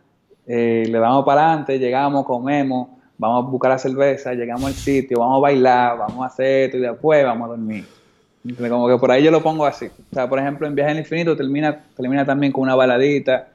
[0.47, 5.19] eh, le damos para adelante, llegamos, comemos, vamos a buscar la cerveza, llegamos al sitio,
[5.19, 7.86] vamos a bailar, vamos a hacer esto y después vamos a dormir.
[8.43, 9.88] Entonces, Como que por ahí yo lo pongo así.
[9.88, 13.49] O sea, por ejemplo, en Viaje al Infinito termina, termina también con una baladita.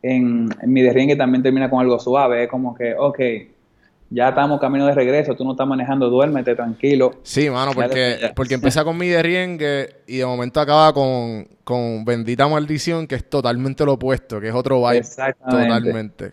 [0.00, 2.44] En, en mi derriengue también termina con algo suave.
[2.44, 3.18] Es como que, ok,
[4.10, 7.12] ya estamos camino de regreso, tú no estás manejando, duérmete tranquilo.
[7.22, 8.34] Sí, mano, porque, ya.
[8.34, 13.28] porque empieza con mi derriengue y de momento acaba con, con Bendita Maldición, que es
[13.28, 15.66] totalmente lo opuesto, que es otro vibe Exactamente.
[15.66, 16.32] totalmente.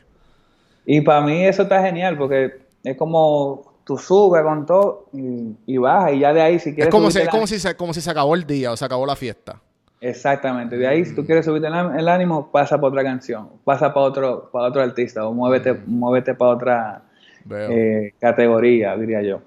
[0.86, 5.78] Y para mí eso está genial porque es como tú subes con todo y, y
[5.78, 7.76] bajas y ya de ahí si Es quieres como, si, subirte es como, si se,
[7.76, 9.62] como si se acabó el día o se acabó la fiesta.
[10.02, 14.06] Exactamente, de ahí si tú quieres subirte el, ánimo pasa para otra canción, pasa para
[14.06, 17.02] otro para otro artista o muévete muévete para otra.
[17.52, 19.42] Eh, categoría, diría yo.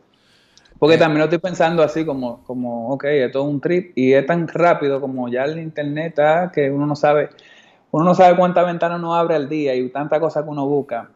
[0.78, 0.98] Porque Eh.
[0.98, 4.46] también lo estoy pensando así como, como, ok, esto es un trip y es tan
[4.48, 7.30] rápido como ya el internet está que uno no sabe,
[7.90, 11.10] uno no sabe cuántas ventanas uno abre al día y tanta cosa que uno busca,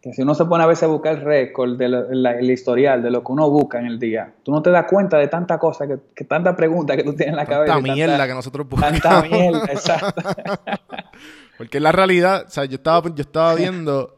[0.00, 2.48] que si uno se pone a veces a buscar el récord, de lo- la- el
[2.50, 5.26] historial de lo que uno busca en el día, tú no te das cuenta de
[5.28, 7.72] tanta cosa, que, que tanta pregunta que tú tienes en la cabeza.
[7.74, 9.00] Tanta mierda tanta- que nosotros buscamos.
[9.00, 10.22] Tanta mierda, exacto.
[11.58, 14.16] Porque en la realidad, o sea, yo estaba, yo estaba viendo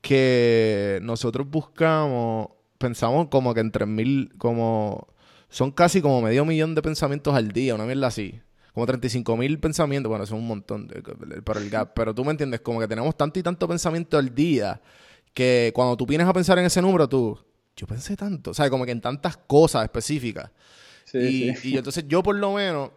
[0.00, 5.08] que nosotros buscamos, pensamos como que en 3000, como,
[5.48, 8.40] son casi como medio millón de pensamientos al día, una mierda así.
[8.72, 11.02] Como 35 mil pensamientos, bueno, son un montón, de,
[11.42, 14.32] pero el gap, pero tú me entiendes, como que tenemos tanto y tanto pensamiento al
[14.32, 14.80] día
[15.34, 17.38] que cuando tú vienes a pensar en ese número, tú,
[17.76, 20.50] yo pensé tanto, o sea, como que en tantas cosas específicas.
[21.04, 21.74] Sí, y, sí.
[21.74, 22.90] y entonces yo por lo menos,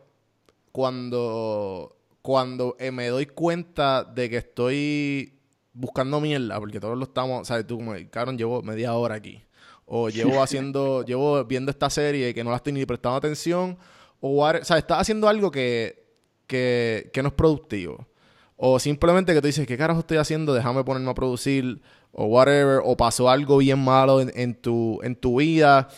[0.71, 5.33] cuando, cuando eh, me doy cuenta de que estoy
[5.73, 7.65] buscando mierda, porque todos lo estamos, ¿sabes?
[7.67, 9.43] Tú como, cabrón, llevo media hora aquí.
[9.86, 13.77] O llevo haciendo, llevo viendo esta serie que no la estoy ni prestando atención.
[14.21, 14.83] O, what- ¿sabes?
[14.83, 16.05] Estás haciendo algo que,
[16.47, 18.07] que, que no es productivo.
[18.55, 20.53] O simplemente que tú dices, ¿qué carajo estoy haciendo?
[20.53, 21.81] Déjame ponerme a producir.
[22.13, 22.79] O whatever.
[22.86, 25.89] O pasó algo bien malo en, en tu, en tu vida.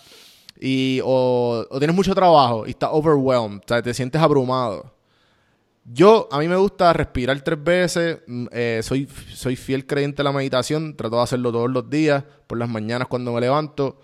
[0.59, 3.59] Y, o, o tienes mucho trabajo y estás overwhelmed.
[3.59, 4.94] O sea, te sientes abrumado.
[5.85, 8.19] Yo, a mí me gusta respirar tres veces.
[8.27, 10.95] mm, eh, soy, soy fiel creyente de la meditación.
[10.97, 13.97] Trato de hacerlo todos los días, por las mañanas cuando me levanto.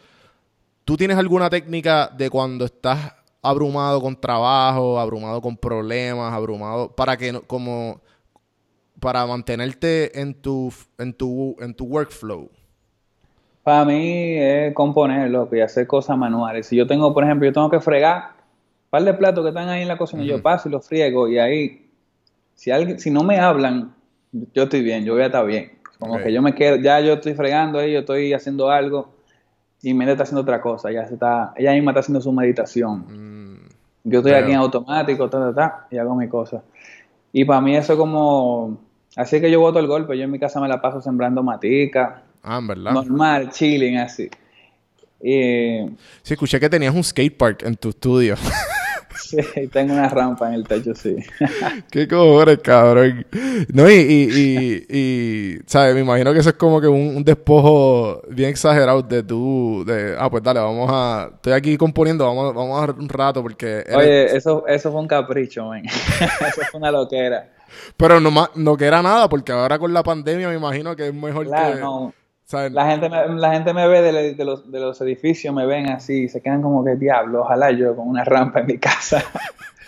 [0.86, 7.17] ¿Tú tienes alguna técnica de cuando estás abrumado con trabajo, abrumado con problemas, abrumado para
[7.17, 8.02] que no- como
[9.00, 12.50] para mantenerte en tu en tu en tu workflow.
[13.63, 16.67] Para mí es componer, loco, y hacer cosas manuales.
[16.67, 18.34] Si yo tengo, por ejemplo, yo tengo que fregar
[18.91, 21.39] par de platos que están ahí en la cocina, yo paso y los friego, y
[21.39, 21.88] ahí,
[22.54, 23.95] si alguien, si no me hablan,
[24.54, 25.71] yo estoy bien, yo voy a estar bien.
[25.97, 29.13] Como que yo me quedo, ya yo estoy fregando ahí, yo estoy haciendo algo,
[29.82, 33.06] y Mende está haciendo otra cosa, ya se está, ella misma está haciendo su meditación.
[33.56, 33.69] Mm,
[34.04, 36.62] Yo estoy aquí en automático, ta, ta, ta, y hago mi cosa.
[37.32, 38.77] Y para mí eso como,
[39.15, 42.23] así que yo voto el golpe, yo en mi casa me la paso sembrando matica,
[42.43, 42.91] ah, en verdad.
[42.91, 44.30] normal, chilling, así.
[45.23, 45.86] Y
[46.23, 48.36] Sí, escuché que tenías un skate park en tu estudio.
[49.27, 49.38] sí,
[49.71, 51.15] tengo una rampa en el techo, sí.
[51.91, 53.25] Qué cojones, cabrón.
[53.73, 55.93] No, y, y, y, y, ¿sabes?
[55.95, 60.15] Me imagino que eso es como que un, un despojo bien exagerado de tú, de,
[60.17, 63.84] ah, pues dale, vamos a, estoy aquí componiendo, vamos, vamos a dar un rato porque...
[63.88, 65.84] eres- Oye, eso, eso fue un capricho, man.
[65.86, 67.49] eso fue una loquera.
[67.97, 71.13] Pero no, no que era nada, porque ahora con la pandemia me imagino que es
[71.13, 71.81] mejor Claro, que...
[71.81, 72.13] no.
[72.73, 75.89] La gente me, la gente me ve de, de los, de los edificios, me ven
[75.89, 79.23] así, y se quedan como que diablo, ojalá yo con una rampa en mi casa.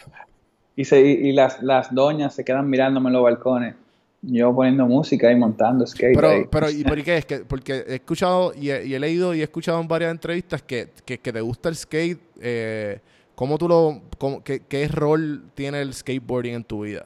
[0.76, 3.76] y se, y, las, las doñas se quedan mirándome en los balcones.
[4.21, 6.15] Yo poniendo música y montando skate.
[6.15, 6.45] Pero, ahí.
[6.49, 7.26] pero, ¿y por qué es?
[7.26, 10.62] que Porque he escuchado y he, y he leído y he escuchado en varias entrevistas
[10.62, 12.21] que, que, que te gusta el skate.
[12.39, 12.99] Eh,
[13.36, 14.02] ¿Cómo tú lo...
[14.17, 17.06] cómo- qué, ¿Qué rol tiene el skateboarding en tu vida?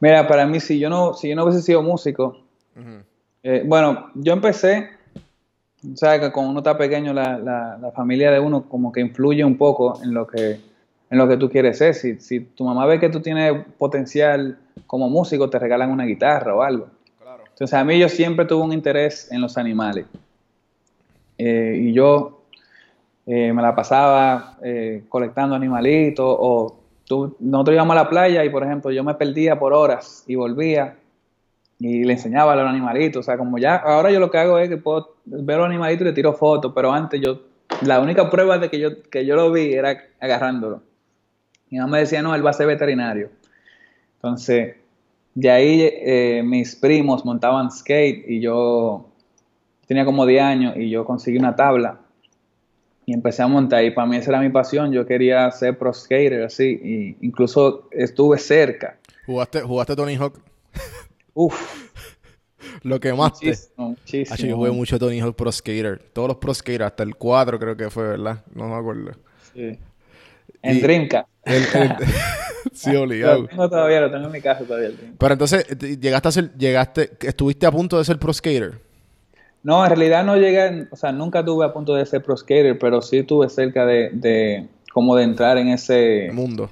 [0.00, 2.38] Mira, para mí, si yo no, si yo no hubiese sido músico,
[3.42, 4.88] eh, bueno, yo empecé,
[5.94, 9.44] sabes que cuando uno está pequeño, la, la, la familia de uno como que influye
[9.44, 10.60] un poco en lo que,
[11.10, 11.94] en lo que tú quieres ser.
[11.94, 16.54] Si, si tu mamá ve que tú tienes potencial como músico, te regalan una guitarra
[16.54, 16.88] o algo.
[17.50, 20.06] Entonces, a mí yo siempre tuve un interés en los animales.
[21.38, 22.42] Eh, y yo
[23.26, 24.56] eh, me la pasaba
[25.08, 29.58] colectando animalitos o tú, nosotros íbamos a la playa y, por ejemplo, yo me perdía
[29.58, 30.96] por horas y volvía
[31.78, 33.20] y le enseñaba a los animalitos.
[33.20, 36.02] O sea, como ya, ahora yo lo que hago es que puedo ver los animalitos
[36.02, 37.42] y le tiro fotos, pero antes yo,
[37.82, 40.82] la única prueba de que yo, que yo lo vi era agarrándolo.
[41.70, 43.30] Mi mamá me decía, no, él va a ser veterinario.
[44.16, 44.76] Entonces,
[45.34, 49.08] de ahí eh, mis primos montaban skate y yo
[49.86, 52.00] tenía como 10 años y yo conseguí una tabla
[53.06, 55.94] y empecé a montar y para mí esa era mi pasión, yo quería ser pro
[55.94, 58.98] skater así y incluso estuve cerca.
[59.24, 60.40] ¿Jugaste, jugaste Tony Hawk?
[61.40, 61.92] Uf,
[62.82, 63.46] Lo que más te...
[63.46, 64.36] muchísimo, muchísimo.
[64.48, 66.00] Yo jugué mucho Tony Hawk Pro Skater.
[66.12, 68.44] Todos los Pro Skater, hasta el 4 creo que fue, ¿verdad?
[68.54, 69.12] No me acuerdo.
[69.54, 69.78] Sí.
[70.62, 71.28] En Y- Dreamcast.
[71.44, 71.96] El- el-
[72.72, 73.46] sí, Lo obligado.
[73.46, 74.90] tengo todavía, lo tengo en mi casa todavía.
[75.16, 78.80] Pero entonces, te- llegaste a ser, llegaste, estuviste a punto de ser Pro Skater.
[79.62, 82.78] No, en realidad no llegué, o sea, nunca tuve a punto de ser pro skater,
[82.78, 86.70] pero sí estuve cerca de, de como de entrar en ese, Mundo.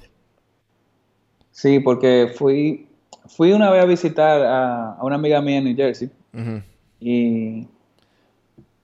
[1.51, 2.86] Sí, porque fui,
[3.27, 6.09] fui una vez a visitar a, a una amiga mía en New Jersey
[6.99, 7.67] y,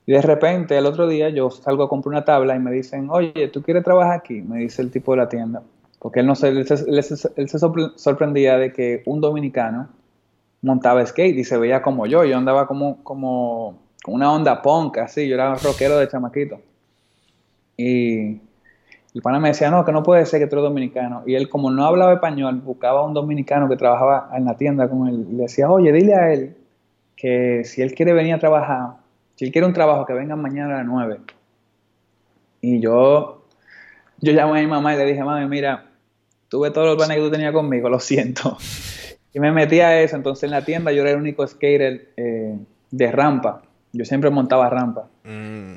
[0.06, 3.10] y de repente el otro día yo salgo a comprar una tabla y me dicen,
[3.10, 4.42] oye, ¿tú quieres trabajar aquí?
[4.42, 5.62] Me dice el tipo de la tienda.
[6.00, 9.22] Porque él, no se, él, se, él se- él se sorpre- sorprendía de que un
[9.22, 9.88] dominicano
[10.62, 12.26] montaba skate y se veía como yo.
[12.26, 13.78] Yo andaba como, como
[14.08, 15.28] una onda punk, así.
[15.28, 16.60] Yo era rockero de chamaquito.
[17.78, 18.40] Y
[19.14, 21.24] el pana me decía, no, que no puede ser que tú eres dominicano.
[21.26, 24.90] Y él, como no hablaba español, buscaba a un dominicano que trabajaba en la tienda
[24.90, 25.28] con él.
[25.30, 26.56] Y le decía, oye, dile a él
[27.16, 28.98] que si él quiere venir a trabajar,
[29.36, 31.20] si él quiere un trabajo, que venga mañana a las 9.
[32.62, 33.46] Y yo,
[34.20, 35.86] yo llamé a mi mamá y le dije, mami, mira,
[36.50, 38.58] tuve todos los planes que tú tenías conmigo, lo siento.
[39.34, 40.16] Y me metí a eso.
[40.16, 42.58] Entonces en la tienda yo era el único skater eh,
[42.92, 43.64] de rampa.
[43.92, 45.08] Yo siempre montaba rampa.
[45.24, 45.74] Mm.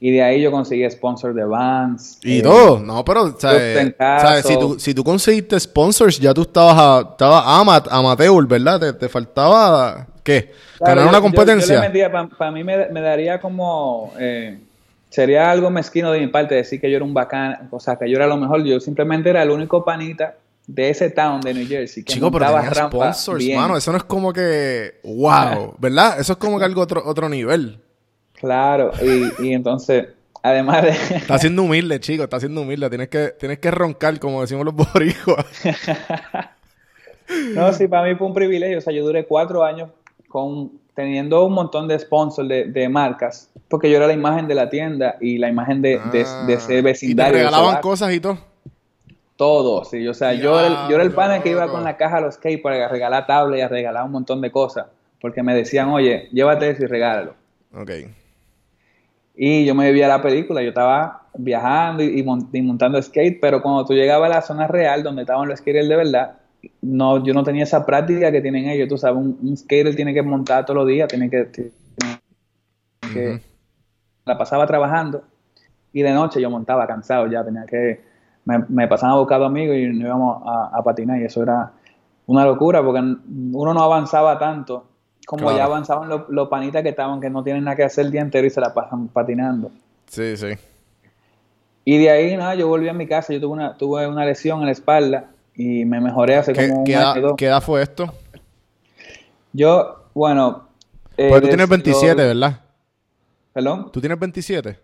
[0.00, 2.18] Y de ahí yo conseguí sponsor de Vans.
[2.22, 4.44] Y eh, todo, no, pero, ¿sabes?
[4.46, 8.78] Si, tú, si tú conseguiste sponsors, ya tú estabas, a- estabas ama- amateur, ¿verdad?
[8.78, 10.52] Te, te faltaba, ¿qué?
[10.78, 11.92] Claro, Ganar una competencia.
[12.38, 14.60] Para mí me, me daría como, eh,
[15.10, 18.08] sería algo mezquino de mi parte decir que yo era un bacán, o sea, que
[18.08, 18.62] yo era lo mejor.
[18.64, 20.36] Yo simplemente era el único panita
[20.68, 22.44] de ese town de New Jersey que Chico, pero
[22.88, 23.58] sponsors, bien.
[23.58, 23.76] mano.
[23.76, 26.20] Eso no es como que, wow, ¿verdad?
[26.20, 27.80] Eso es como que algo otro, otro nivel.
[28.40, 30.06] Claro, y, y entonces,
[30.42, 30.90] además de...
[31.16, 32.88] Está siendo humilde, chico, está siendo humilde.
[32.88, 35.46] Tienes que, tienes que roncar, como decimos los boricuas.
[37.54, 38.78] No, sí, para mí fue un privilegio.
[38.78, 39.90] O sea, yo duré cuatro años
[40.28, 44.54] con, teniendo un montón de sponsors de, de marcas, porque yo era la imagen de
[44.54, 47.34] la tienda y la imagen de, de, de ese Ah, Y te vecindario.
[47.34, 48.38] regalaban cosas y todo.
[49.36, 50.08] Todo, sí.
[50.08, 52.20] O sea, yo era, el, yo era el pana que iba con la caja a
[52.22, 54.86] los skate para regalar tablas y a regalar un montón de cosas.
[55.20, 57.34] Porque me decían, oye, llévate eso y regálalo.
[57.74, 57.90] Ok.
[59.40, 63.38] Y yo me vivía la película, yo estaba viajando y, y mon- y montando skate,
[63.40, 66.38] pero cuando tú llegabas a la zona real donde estaban los skaters de verdad,
[66.82, 68.88] no, yo no tenía esa práctica que tienen ellos.
[68.88, 71.70] Tú sabes, un, un skater tiene que montar todos los días, tiene que, tiene
[73.12, 73.40] que- Ujú.
[74.26, 75.22] la pasaba trabajando
[75.92, 78.00] y de noche yo montaba cansado ya, tenía que,
[78.44, 81.70] me, me pasaban a buscar amigos y nos íbamos a, a patinar y eso era
[82.26, 84.84] una locura porque uno no avanzaba tanto
[85.28, 85.58] como Claro.
[85.58, 88.22] ya avanzaban los, los panitas que estaban que no tienen nada que hacer el día
[88.22, 89.70] entero y se la pasan patinando.
[90.06, 90.46] Sí, sí.
[91.84, 94.60] Y de ahí, nada, yo volví a mi casa, yo tuve una, tuve una lesión
[94.60, 97.34] en la espalda y me mejoré hace ¿Qué, como un qué año edad, o dos.
[97.36, 98.14] qué edad fue esto?
[99.52, 100.68] Yo, bueno...
[101.18, 102.60] eh, Pues tú tienes yo- 27, ¿verdad?
[103.52, 104.78] Perdón, ¿Tú tienes 27?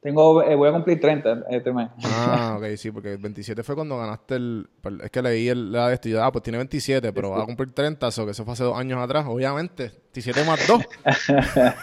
[0.00, 1.88] Tengo, eh, voy a cumplir 30 este mes.
[2.04, 4.68] Ah, ok, sí, porque el 27 fue cuando ganaste el...
[5.02, 7.42] Es que leí el, la de esto y yo, ah, pues tiene 27, pero va
[7.42, 9.90] a cumplir 30, eso que eso fue hace dos años atrás, obviamente.
[10.14, 10.82] 27 más 2.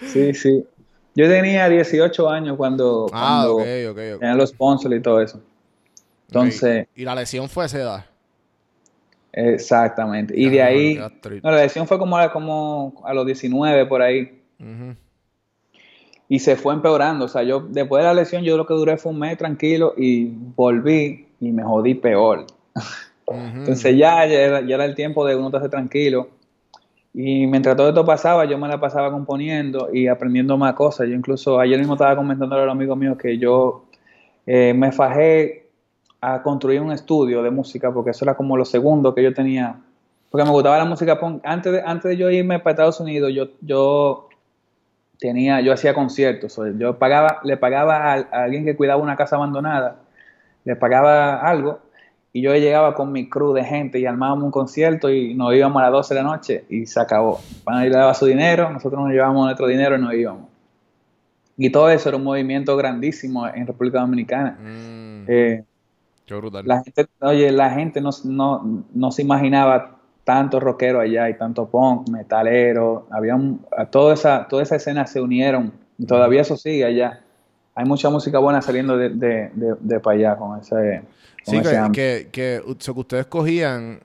[0.00, 0.64] Sí, sí.
[1.14, 4.20] Yo tenía 18 años cuando, Ah, cuando ok, ok, ok.
[4.20, 5.40] tenían los sponsors y todo eso.
[6.28, 6.86] Entonces.
[6.96, 8.06] Y la lesión fue a esa edad.
[9.32, 10.34] exactamente.
[10.36, 10.94] Y Ya, de ahí,
[11.42, 14.42] no, la lesión fue como a, como a los 19 por ahí.
[14.58, 14.96] Ujú.
[16.32, 17.26] Y se fue empeorando.
[17.26, 19.92] O sea, yo después de la lesión, yo lo que duré fue un mes tranquilo
[19.98, 22.46] y volví y me jodí peor.
[23.26, 26.28] Entonces ya, ya, era, ya era el tiempo de uno estarse tranquilo.
[27.12, 31.06] Y mientras todo esto pasaba, yo me la pasaba componiendo y aprendiendo más cosas.
[31.06, 33.84] Yo incluso ayer mismo estaba comentando a los amigos míos que yo
[34.46, 35.68] eh, me fajé
[36.22, 39.76] a construir un estudio de música porque eso era como lo segundo que yo tenía.
[40.30, 41.42] Porque me gustaba la música punk.
[41.44, 44.30] Antes de, antes de yo irme para Estados Unidos, yo, yo
[45.22, 46.58] tenía, yo hacía conciertos.
[46.58, 50.00] O sea, Yo pagaba, le pagaba a, a alguien que cuidaba una casa abandonada,
[50.64, 51.78] le pagaba algo
[52.34, 55.80] y yo llegaba con mi crew de gente y armábamos un concierto y nos íbamos
[55.80, 57.40] a las 12 de la noche y se acabó.
[57.64, 60.48] Van le daba su dinero, nosotros nos llevábamos nuestro dinero y nos íbamos.
[61.56, 64.58] Y todo eso era un movimiento grandísimo en República Dominicana.
[64.60, 65.64] Mm, Eh,
[66.26, 66.66] qué brutal.
[66.66, 71.68] la gente, oye, la gente no, no, no se imaginaba tanto rockero allá y tanto
[71.68, 76.56] punk, metalero, había un- a toda esa, toda esa escena se unieron y todavía eso
[76.56, 77.20] sigue allá.
[77.74, 81.02] Hay mucha música buena saliendo de, de, de, de para allá con ese,
[81.44, 84.00] con Sí, ese que, que, que, que ustedes cogían,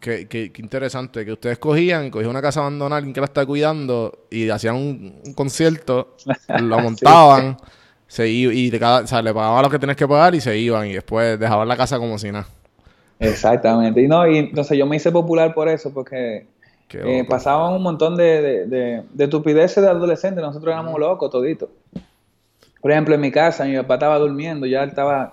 [0.00, 4.26] que, que, interesante, que ustedes cogían, cogían una casa abandonada, alguien que la está cuidando,
[4.30, 6.16] y hacían un, un concierto,
[6.54, 7.58] lo montaban,
[8.08, 10.58] se y de cada, o sea, le pagaban lo que tenías que pagar y se
[10.58, 12.48] iban, y después dejaban la casa como si nada.
[13.18, 14.00] Exactamente.
[14.02, 16.46] Y no, y entonces yo me hice popular por eso, porque
[17.08, 21.68] eh, pasaban un montón de, de, de, de estupideces de adolescentes, nosotros éramos locos toditos.
[22.80, 25.32] Por ejemplo, en mi casa, mi papá estaba durmiendo, ya él estaba,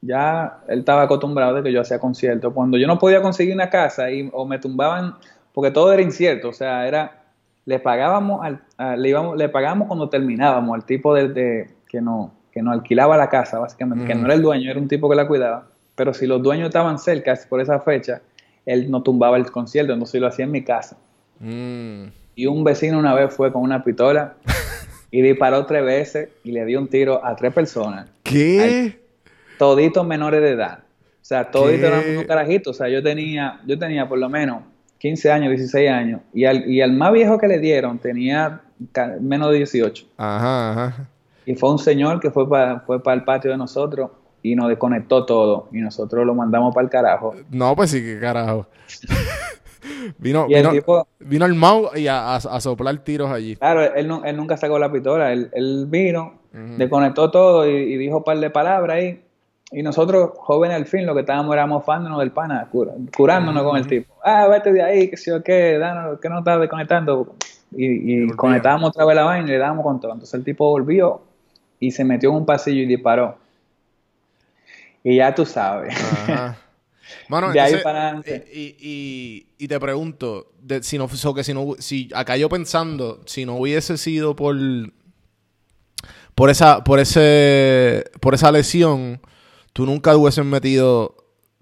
[0.00, 2.52] ya él estaba acostumbrado de que yo hacía conciertos.
[2.52, 5.14] Cuando yo no podía conseguir una casa y, o me tumbaban,
[5.52, 7.22] porque todo era incierto, o sea, era,
[7.64, 12.00] le pagábamos, al, a- le, íbamos, le pagábamos cuando terminábamos, al tipo de, de- que
[12.00, 15.08] no que nos alquilaba la casa, básicamente, que no era el dueño, era un tipo
[15.08, 15.71] que la cuidaba.
[16.02, 18.22] Pero si los dueños estaban cerca por esa fecha,
[18.66, 20.96] él no tumbaba el concierto, entonces lo hacía en mi casa.
[21.38, 24.34] Mm, Y un vecino una vez fue con una pistola
[25.12, 28.98] y disparó tres veces y le dio un tiro a tres personas, ¿Qué?
[29.60, 30.80] toditos menores de edad.
[30.80, 32.74] O sea, toditos eran unos carajitos.
[32.74, 34.64] O sea, yo tenía, yo tenía por lo menos
[34.98, 36.20] 15 años, 16 años.
[36.34, 38.60] Y al, y al más viejo que le dieron tenía
[39.20, 40.04] menos de 18.
[40.16, 41.08] Ajá, ajá.
[41.46, 44.10] Y fue un señor que fue para fue para el patio de nosotros
[44.42, 45.68] y nos desconectó todo.
[45.72, 47.34] Y nosotros lo mandamos para el carajo.
[47.50, 48.66] No, pues sí, qué carajo.
[50.18, 53.56] vino, Y el vino, tipo, vino el Mau y a, a- a soplar tiros allí.
[53.56, 55.32] claro, él, nu- él nunca sacó la pistola.
[55.32, 59.22] Él, él vino, desconectó todo y, y dijo un par de palabras ahí.
[59.74, 63.76] Y nosotros, jóvenes al fin, lo que estábamos era mofándonos del pana, cura- curándonos con
[63.78, 64.14] el tipo.
[64.22, 67.34] Ah, vete de ahí, que sé yo qué, danos, que no estás desconectando.
[67.74, 70.12] Y, y conectábamos otra vez la vaina y le dábamos con todo.
[70.12, 71.22] Entonces el tipo volvió
[71.80, 73.36] y se metió en un pasillo y disparó.
[75.04, 75.94] Y ya tú sabes.
[75.94, 76.58] Ajá.
[77.28, 78.22] Mano, De ahí entonces, para.
[78.52, 82.48] Y, y, y te pregunto, de- si no so que si no si acá yo
[82.48, 84.56] pensando, si no hubiese sido por
[86.34, 89.20] por esa por ese por esa lesión,
[89.72, 91.16] tú nunca hubieses metido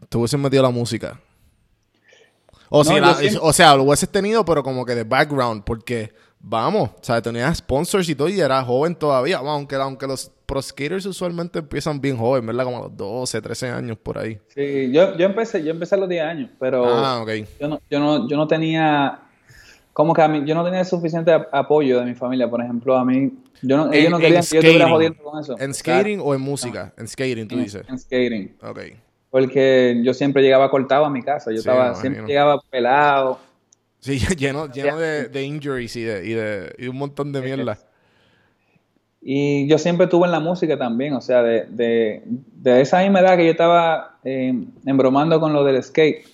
[0.09, 1.21] te hubieses metido la música.
[2.69, 6.13] O, No, si la- o sea, lo hubieses tenido, pero como que de background, porque
[6.41, 10.31] vamos, o sea, tenías sponsors y todo y eras joven todavía, Vamos, aunque, aunque los
[10.47, 12.65] pro skaters usualmente empiezan bien joven, ¿verdad?
[12.65, 14.39] Como a los 12, 13 años por ahí.
[14.49, 17.25] Sí, yo, yo empecé, yo empecé a los 10 años, pero Ah,
[17.61, 19.21] yo no, yo no, yo no tenía,
[19.93, 22.97] como que a mí, yo no tenía suficiente ap- apoyo de mi familia, por ejemplo,
[22.97, 23.31] a mí,
[23.63, 25.53] yo no, ellos En- no en querían que yo estuviera jodiendo con eso.
[25.53, 26.93] ¿En Claro, skating o en música?
[26.97, 27.83] En skating, tú en- dices.
[27.89, 28.81] En skating, Ok.
[29.31, 33.39] porque yo siempre llegaba cortado a mi casa, yo Sí, estaba, siempre llegaba pelado,
[34.01, 37.79] Sí, lleno, lleno de, de injuries y de, y, de, y un montón de mierda.
[39.23, 43.21] Y yo siempre estuve en la música también, o sea, de, de, de esa misma
[43.21, 44.55] edad que yo estaba eh,
[44.87, 46.25] embromando con lo del skate.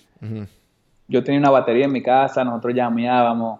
[1.09, 3.59] Yo tenía una batería en mi casa, nosotros llameábamos.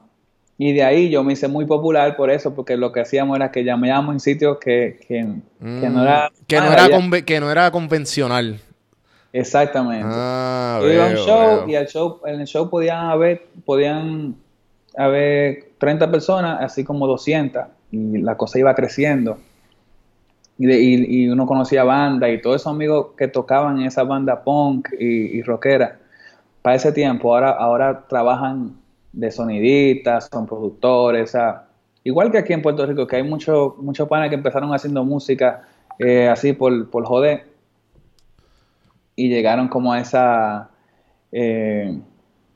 [0.57, 3.51] Y de ahí yo me hice muy popular por eso, porque lo que hacíamos era
[3.51, 5.27] que llameábamos en sitios que, que,
[5.59, 6.29] que no era...
[6.29, 6.45] Mm.
[6.47, 8.61] que, no era que no era convencional.
[9.39, 10.05] Exactamente.
[10.09, 11.67] Ah, Yo iba a un show veo.
[11.67, 14.35] y al show, en el show podían haber, podían
[14.95, 19.37] haber 30 personas, así como 200, y la cosa iba creciendo.
[20.57, 24.03] Y, de- y- y uno conocía bandas y todos esos amigos que tocaban en esa
[24.03, 25.99] banda punk y, y rockera,
[26.63, 28.73] para ese tiempo, ahora, ahora trabajan
[29.13, 31.35] de sonidistas, son productores,
[32.03, 35.61] igual que aquí en Puerto Rico, que hay muchos muchos panes que empezaron haciendo música
[35.99, 37.45] eh, así por, por joder,
[39.17, 40.69] y llegaron como a esa...
[41.33, 41.99] eh,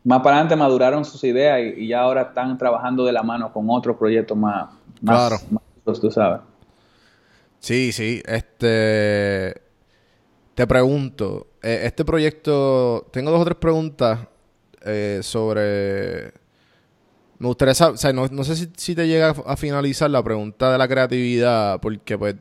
[0.05, 3.51] más para adelante maduraron sus ideas y, y ya ahora están trabajando de la mano
[3.51, 4.69] con otros proyectos más,
[5.01, 5.35] más, Claro.
[5.85, 6.39] más tú sabes.
[7.59, 8.21] Sí, sí.
[8.25, 9.61] Este.
[10.55, 11.47] Te pregunto.
[11.61, 13.07] eh, este proyecto.
[13.11, 14.19] Tengo dos o tres preguntas
[14.83, 16.33] eh, sobre.
[17.37, 17.95] Me gustaría saber.
[17.95, 20.87] O sea, no, no sé si, si te llega a finalizar la pregunta de la
[20.87, 21.79] creatividad.
[21.79, 22.35] Porque, pues.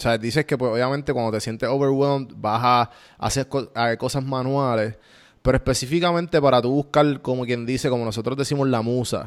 [0.00, 3.94] O sea, dices que, pues, obviamente, cuando te sientes overwhelmed, vas a hacer co- a
[3.98, 4.96] cosas manuales.
[5.42, 9.26] Pero específicamente para tú buscar, como quien dice, como nosotros decimos, la musa.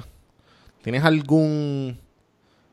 [0.81, 1.99] ¿Tienes algún.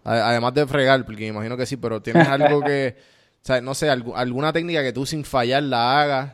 [0.03, 2.97] Además de fregar, porque me imagino que sí, pero tienes algo que,
[3.35, 6.33] o sea, no sé, algu- alguna técnica que tú sin fallar la hagas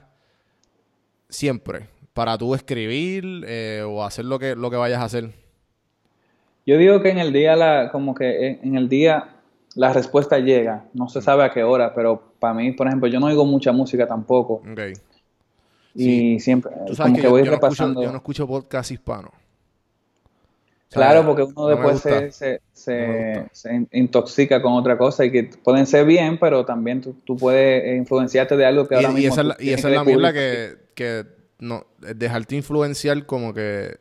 [1.28, 5.30] siempre para tú escribir eh, o hacer lo que, lo que vayas a hacer.
[6.64, 9.35] Yo digo que en el día, la, como que en, en el día
[9.76, 10.84] la respuesta llega.
[10.94, 13.70] No se sabe a qué hora, pero para mí, por ejemplo, yo no oigo mucha
[13.72, 14.62] música tampoco.
[15.94, 18.02] Y siempre, Tú sabes como que, que yo, voy yo no escucho, repasando.
[18.02, 19.30] yo no escucho podcast hispano.
[20.90, 25.84] Claro, porque uno no después se, se, se- intoxica con otra cosa y que pueden
[25.86, 29.14] ser bien, pero también tú, tú puedes eh, influenciarte de algo que Y, ahora y
[29.14, 31.26] mismo esa la, y esa es la mierda que, que
[31.58, 33.98] no, dejarte influenciar como que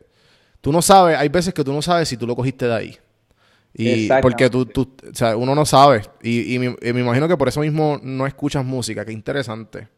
[0.60, 2.96] tú no sabes, hay veces que tú no sabes si tú lo cogiste de ahí.
[3.78, 6.02] Y porque tú, tú, o sea, uno no sabe.
[6.22, 9.04] Y, y me, y me imagino que por eso mismo no escuchas música.
[9.04, 9.88] Qué interesante.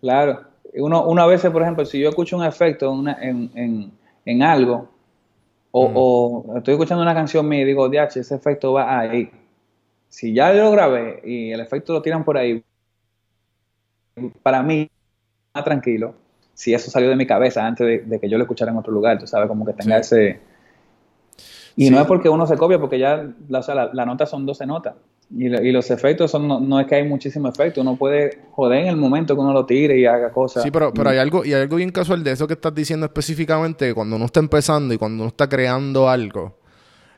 [0.00, 0.42] Claro.
[0.74, 3.90] Uno, uno a veces, por ejemplo, si yo escucho un efecto en, una- en, en,
[4.24, 4.88] en algo,
[5.72, 5.92] o, Mm.
[6.52, 9.30] o estoy escuchando una canción mía y digo, DH, ese efecto va ahí.
[10.08, 12.62] Si ya yo lo grabé y el efecto lo tiran por ahí,
[14.42, 14.88] para mí,
[15.54, 16.14] más tranquilo,
[16.54, 18.92] si eso salió de mi cabeza antes de, de que yo lo escuchara en otro
[18.92, 20.14] lugar, tú sabes, como que tenga Sí.
[20.16, 20.40] ese...
[21.76, 21.90] Y Sí.
[21.90, 24.44] no es porque uno se copia, porque ya la, o sea, la, la nota son
[24.46, 24.94] 12 notas.
[25.36, 28.40] Y, lo- y los efectos son, no, no es que hay muchísimo efecto, uno puede
[28.50, 30.62] joder en el momento que uno lo tire y haga cosas.
[30.64, 33.06] Sí, pero, pero hay algo, y hay algo bien casual de eso que estás diciendo
[33.06, 36.58] específicamente, que cuando uno está empezando y cuando uno está creando algo,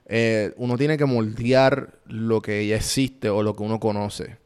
[0.07, 4.37] eh, uno tiene que moldear lo que ya existe o lo que uno conoce.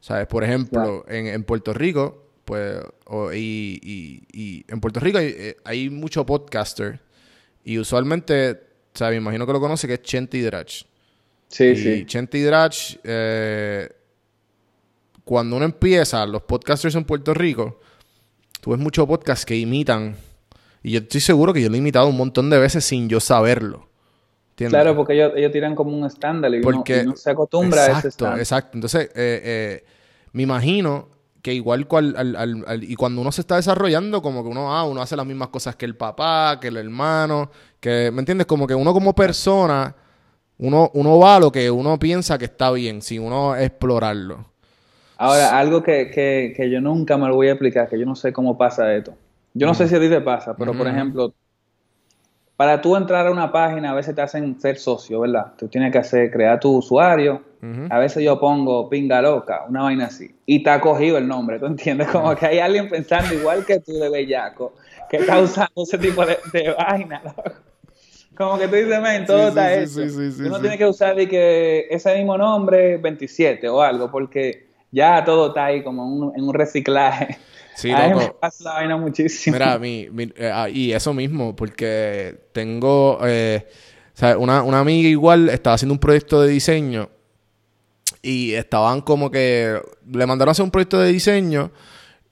[0.00, 0.26] ¿Sabes?
[0.26, 5.26] Por ejemplo, en, en Puerto Rico, pues, o- y, y- y en Puerto Rico hay,
[5.36, 7.00] eh, hay mucho podcaster
[7.64, 8.60] y usualmente,
[8.94, 9.16] ¿sabes?
[9.16, 10.82] Me imagino que lo conoce, que es Chente Drach.
[11.48, 12.06] Sí, y sí.
[12.06, 13.88] Chente Drach, eh,
[15.24, 17.80] cuando uno empieza, los podcasters en Puerto Rico,
[18.60, 20.16] tú ves muchos podcasts que imitan.
[20.82, 23.20] Y yo estoy seguro que yo lo he imitado un montón de veces sin yo
[23.20, 23.88] saberlo.
[24.50, 24.80] ¿Entiendes?
[24.80, 27.80] Claro, porque ellos, ellos tiran como un estándar y, uno, Porque- y uno se acostumbra
[27.80, 28.38] a ese exacto, estándar.
[28.38, 28.70] exacto.
[28.76, 29.84] Entonces, eh, eh,
[30.32, 31.08] me imagino
[31.42, 34.74] que igual cual, al- al- al- y cuando uno se está desarrollando, como que uno,
[34.74, 37.50] ah, uno hace las mismas cosas que el papá, que el hermano,
[37.84, 38.46] que, ¿me entiendes?
[38.46, 39.94] Como que uno como persona,
[40.56, 44.46] uno, uno va a lo que uno piensa que está bien, sin uno explorarlo.
[45.18, 48.16] Ahora, algo que, que, que yo nunca me lo voy a explicar, que yo no
[48.16, 49.14] sé cómo pasa esto.
[49.52, 51.34] Yo no sé si a ti te pasa, pero por ejemplo,
[52.56, 55.52] para tú entrar a una página, a veces te hacen ser socio, ¿verdad?
[55.58, 57.42] Tú tienes que hacer, crear tu usuario.
[57.90, 60.34] A veces yo pongo pinga loca, una vaina así.
[60.44, 62.08] Y te ha cogido el nombre, ¿tú entiendes?
[62.08, 64.74] Como que hay alguien pensando igual que tú de bellaco,
[65.08, 67.73] que está usando ese tipo de, de vaina, loco.
[68.36, 70.08] Como que tú dices, men, todo Sí, está sí, hecho.
[70.30, 75.24] sí, Uno tiene que usar de que ese mismo nombre 27 o algo, porque ya
[75.24, 77.38] todo está ahí como en un, en un reciclaje.
[77.74, 79.54] Sí, a mí me pasa la vaina muchísimo.
[79.56, 83.66] Mira, mi, mi- eh, ah, y eso mismo, porque tengo, eh,
[84.14, 87.08] o sea, una, una amiga igual estaba haciendo un proyecto de diseño
[88.22, 89.80] y estaban como que,
[90.10, 91.70] le mandaron a hacer un proyecto de diseño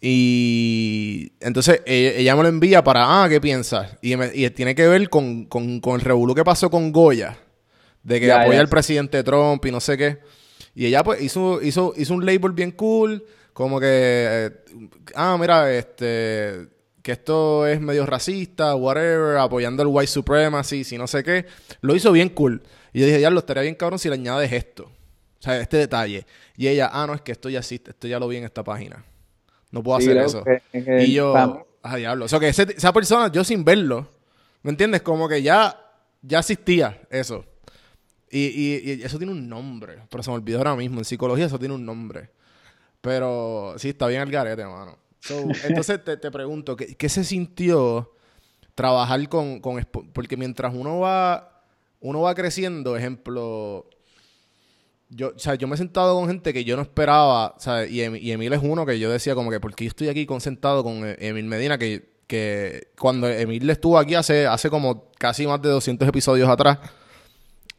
[0.05, 3.97] y entonces ella, ella me lo envía para, ah, ¿qué piensas?
[4.03, 7.39] Y, me- y tiene que ver con, con, con el revolú que pasó con Goya,
[8.03, 8.61] de que Ya, apoya ya.
[8.61, 10.19] al presidente Trump y no sé qué.
[10.75, 14.51] Y ella pues hizo, hizo, hizo un label bien cool, como que, eh,
[15.15, 16.69] ah, mira, este,
[17.03, 21.47] que esto es medio racista, whatever, apoyando el white supremacy, si no sé qué.
[21.81, 22.63] Lo hizo bien cool.
[22.93, 24.85] Y yo dije, ya lo estaría bien cabrón si le añades esto.
[24.85, 26.25] O sea, este detalle.
[26.57, 28.63] Y ella, ah, no, es que esto ya existe, esto ya lo vi en esta
[28.65, 29.05] página.
[29.73, 30.45] No puedo Sí, hacer eso.
[30.45, 32.27] que- que y yo, pa- ah, diablo.
[32.27, 34.09] O sea, que ese- esa persona, yo sin verlo,
[34.63, 35.03] ¿me entiendes?
[35.03, 35.77] Como que ya,
[36.23, 37.45] ya existía eso.
[38.31, 40.99] Y, y- y eso tiene un nombre, pero se me olvidó ahora mismo.
[40.99, 42.31] En psicología eso tiene un nombre.
[43.01, 44.97] Pero sí, está bien el garete, mano.
[45.21, 48.13] So, entonces te, te pregunto, ¿qué, qué se sintió
[48.75, 51.63] trabajar con, con Porque mientras uno va,
[52.01, 53.87] uno va creciendo, ejemplo,
[55.15, 57.91] yo, o sea, yo me he sentado con gente que yo no esperaba, ¿sabes?
[57.91, 60.83] Y, y Emil es uno que yo decía como que, porque yo estoy aquí concentrado
[60.83, 65.61] con eh, Emil Medina, que, que cuando Emil estuvo aquí hace, hace como casi más
[65.61, 66.79] de 200 episodios atrás,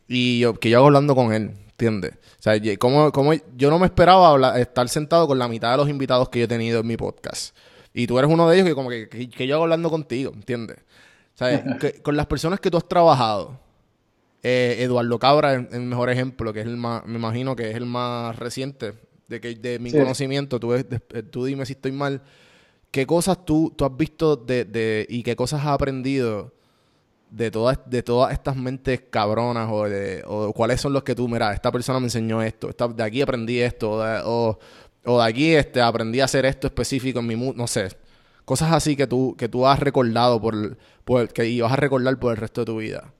[0.07, 2.13] y yo, que yo hago hablando con él, ¿entiendes?
[2.39, 5.77] O sea, como, como yo no me esperaba hablar- estar sentado con la mitad de
[5.77, 7.55] los invitados que yo he tenido en mi podcast.
[7.95, 10.77] Y tú eres uno de ellos que como que, que, yo hago hablando contigo, ¿entiendes?
[11.33, 11.63] O sea,
[12.03, 13.59] con las personas que tú has trabajado,
[14.43, 17.75] eh, Eduardo Cabra es el mejor ejemplo, que es el más, me imagino que es
[17.75, 18.93] el más reciente
[19.27, 19.97] de que de mi Sí.
[19.97, 20.59] conocimiento.
[20.59, 22.21] Tú, de- eh, tú dime si estoy mal.
[22.91, 26.53] ¿Qué cosas tú, tú has visto de, de- y qué cosas has aprendido
[27.31, 31.27] de todas, de todas estas mentes cabronas o, de, o cuáles son los que tú,
[31.27, 34.59] mira, esta persona me enseñó esto, esta- de aquí aprendí esto, o de, o-
[35.05, 37.87] o de aquí este, aprendí a hacer esto específico en mi no sé.
[38.45, 42.19] Cosas así que tú, que tú has recordado por, por que y vas a recordar
[42.19, 43.11] por el resto de tu vida.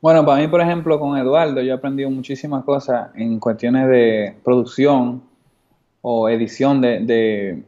[0.00, 4.36] Bueno, para mí, por ejemplo, con Eduardo, yo he aprendido muchísimas cosas en cuestiones de
[4.44, 5.22] producción
[6.02, 7.62] o edición de, de-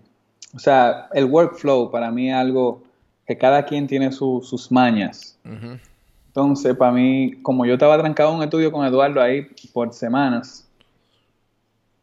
[0.55, 2.83] o sea, el workflow para mí es algo
[3.27, 5.37] que cada quien tiene su- sus mañas.
[6.29, 10.69] Entonces, para mí, como yo estaba trancado en un estudio con Eduardo ahí por semanas,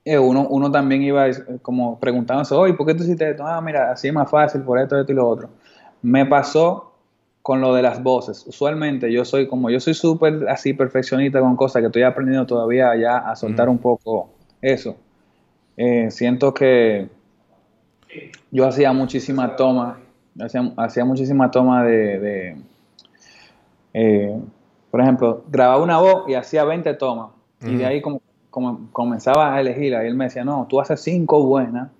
[0.03, 3.45] eh, uno, uno también iba eh, como preguntándose, oye, ¿por qué tú hiciste esto?
[3.45, 5.49] Ah, mira, así es más fácil, por esto, esto y lo otro.
[6.01, 6.93] Me pasó
[7.47, 8.43] con lo de las voces.
[8.45, 12.93] Usualmente yo soy como, yo soy súper así perfeccionista con cosas que estoy aprendiendo todavía
[12.97, 14.27] ya a soltar un poco
[14.61, 14.97] eso.
[15.77, 17.07] Eh, siento que
[18.51, 19.97] yo hacía muchísima toma,
[20.37, 22.57] hacía, hacía muchísima toma de, de,
[23.93, 24.37] eh,
[24.91, 27.29] por ejemplo, grababa una voz y hacía 20 tomas.
[27.61, 30.03] Y de ahí como, como comenzaba a elegirla.
[30.03, 31.91] Y él me decía, no, tú haces cinco buenas.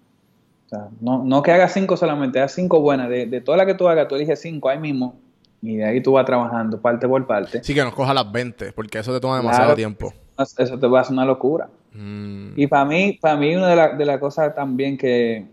[0.66, 3.08] O sea, no, no que hagas cinco solamente, haz cinco buenas.
[3.08, 5.16] De, de todas las que tú hagas, tú eliges cinco ahí mismo.
[5.62, 7.64] Y de ahí tú vas trabajando parte por parte.
[7.64, 9.76] Sí, que nos coja las 20, porque eso te toma demasiado Claro.
[9.76, 10.14] tiempo.
[10.38, 11.68] Eso te va a hacer una locura.
[11.94, 15.48] Mm, Y para mí, para mí una de las de las cosas también que,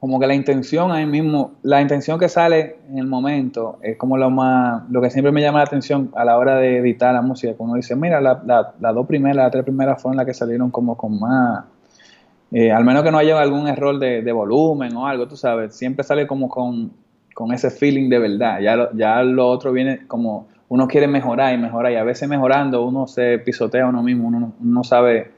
[0.00, 4.16] como que la intención ahí mismo, la intención que sale en el momento es como
[4.16, 7.22] lo más, lo que siempre me llama la atención a la hora de editar la
[7.22, 10.24] música, cuando uno dice, mira, la- la- las dos primeras, las tres primeras fueron las
[10.26, 11.64] que salieron como con más,
[12.52, 15.74] eh, al menos que no haya algún error de, de volumen o algo, tú sabes,
[15.74, 16.92] siempre sale como con,
[17.36, 21.52] con ese feeling de verdad, ya lo, ya lo otro viene como, uno quiere mejorar
[21.52, 25.32] y mejorar, y a veces mejorando uno se pisotea a uno mismo, uno no- sabe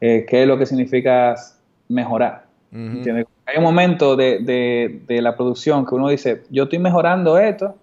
[0.00, 1.34] eh, qué es lo que significa
[1.88, 2.44] mejorar.
[3.46, 7.74] Hay un momento de, de- de la producción que uno dice, yo estoy mejorando esto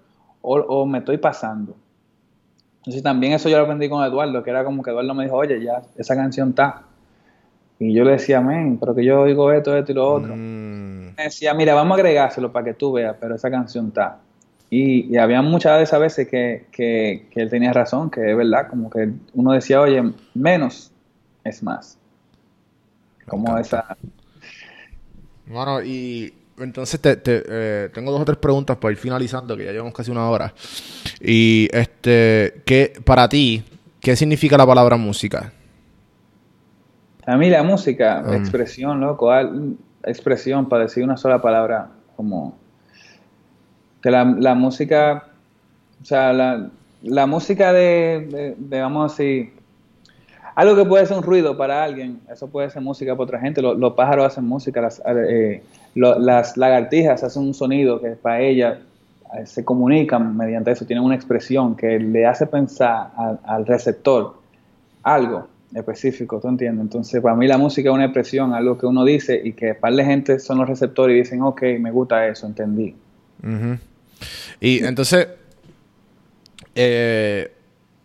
[0.42, 1.76] o, o me estoy pasando.
[2.80, 5.36] Entonces también eso yo lo aprendí con Eduardo, que era como que Eduardo me dijo,
[5.36, 6.84] oye, ya, esa canción está.
[7.80, 10.34] Y yo le decía, men, pero que yo digo esto, esto y lo otro.
[10.36, 10.77] Mm,
[11.18, 14.20] Me decía, mira, vamos a agregárselo para que tú veas, pero esa canción está.
[14.70, 18.38] Y, y había muchas de esas veces que, que, que él tenía razón, que es
[18.38, 20.04] verdad, como que uno decía, oye,
[20.36, 20.92] menos
[21.44, 21.98] es más.
[23.28, 23.98] Como esa...
[25.48, 29.66] Bueno, y entonces te, te, eh, tengo dos o tres preguntas para ir finalizando, que
[29.66, 30.54] ya llevamos casi una hora.
[31.22, 33.64] Y este, ¿qué, para ti,
[34.02, 35.52] ¿qué significa la palabra música?
[37.26, 38.34] A mí la música, Mm.
[38.34, 39.78] expresión, loco, al-
[40.08, 42.56] expresión para decir una sola palabra, como
[44.02, 45.26] que la, música,
[46.02, 46.70] o sea, la,
[47.02, 49.54] la música de, de- vamos a decir,
[50.56, 53.62] algo que puede ser un ruido para alguien, eso puede ser música para otra gente.
[53.62, 55.64] Lo- Los, pájaros hacen música, las, eh,
[55.96, 58.78] las lagartijas hacen un sonido que para ellas
[59.38, 63.12] eh, se comunican mediante eso, tienen una expresión que le hace pensar
[63.44, 64.36] al receptor
[65.04, 66.82] algo específico, ¿tú entiendes?
[66.82, 69.96] Entonces, para mí la música es una expresión, algo que uno dice y que para
[69.96, 72.96] la gente son los receptores y dicen, ok, me gusta eso, entendí.
[74.60, 75.28] Y entonces,
[76.76, 77.52] eh,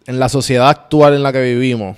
[0.06, 1.96] en la sociedad actual en la que vivimos,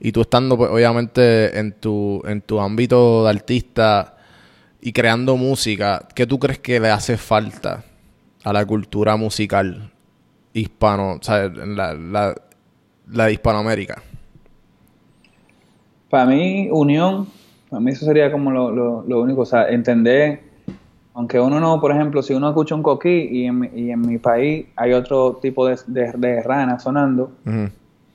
[0.00, 4.16] y tú estando pues, obviamente en tu, en tu ámbito de artista
[4.80, 7.84] y creando música, ¿qué tú crees que le hace falta
[8.44, 9.90] a la cultura musical
[10.52, 12.34] hispano, o sea, en la, la,
[13.06, 14.02] de Hispanoamérica?
[16.10, 17.28] Para mí, unión,
[17.68, 20.40] para mí eso sería como lo, lo- lo único, o sea, entender,
[21.14, 24.00] aunque uno no, por ejemplo, si uno escucha un coquí y en, mi- y en
[24.00, 27.32] mi país hay otro tipo de, de, de rana sonando,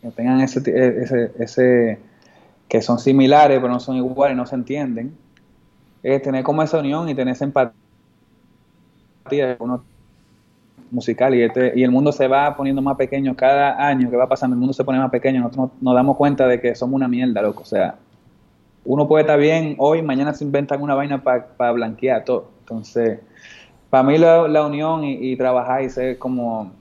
[0.01, 1.99] que tengan ese, ti- ese, ese,
[2.69, 5.17] que son similares pero no son iguales, no se entienden,
[6.03, 7.73] es tener como esa unión y tener esa empatía
[9.59, 9.83] uno
[10.93, 14.29] musical y, este, y el mundo se va poniendo más pequeño cada año que va
[14.29, 17.07] pasando, el mundo se pone más pequeño, nosotros nos, damos cuenta de que somos una
[17.07, 17.95] mierda, loco, o sea,
[18.85, 23.19] uno puede estar bien hoy, mañana se inventan una vaina para blanquear todo, entonces,
[23.89, 26.71] para mí la, la unión y, y trabajar y ser como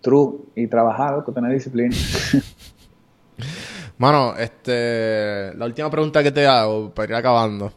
[0.00, 1.94] true y trabajar, loco, tener disciplina.
[3.98, 7.72] Mano, este, la última pregunta que te hago para ir acabando.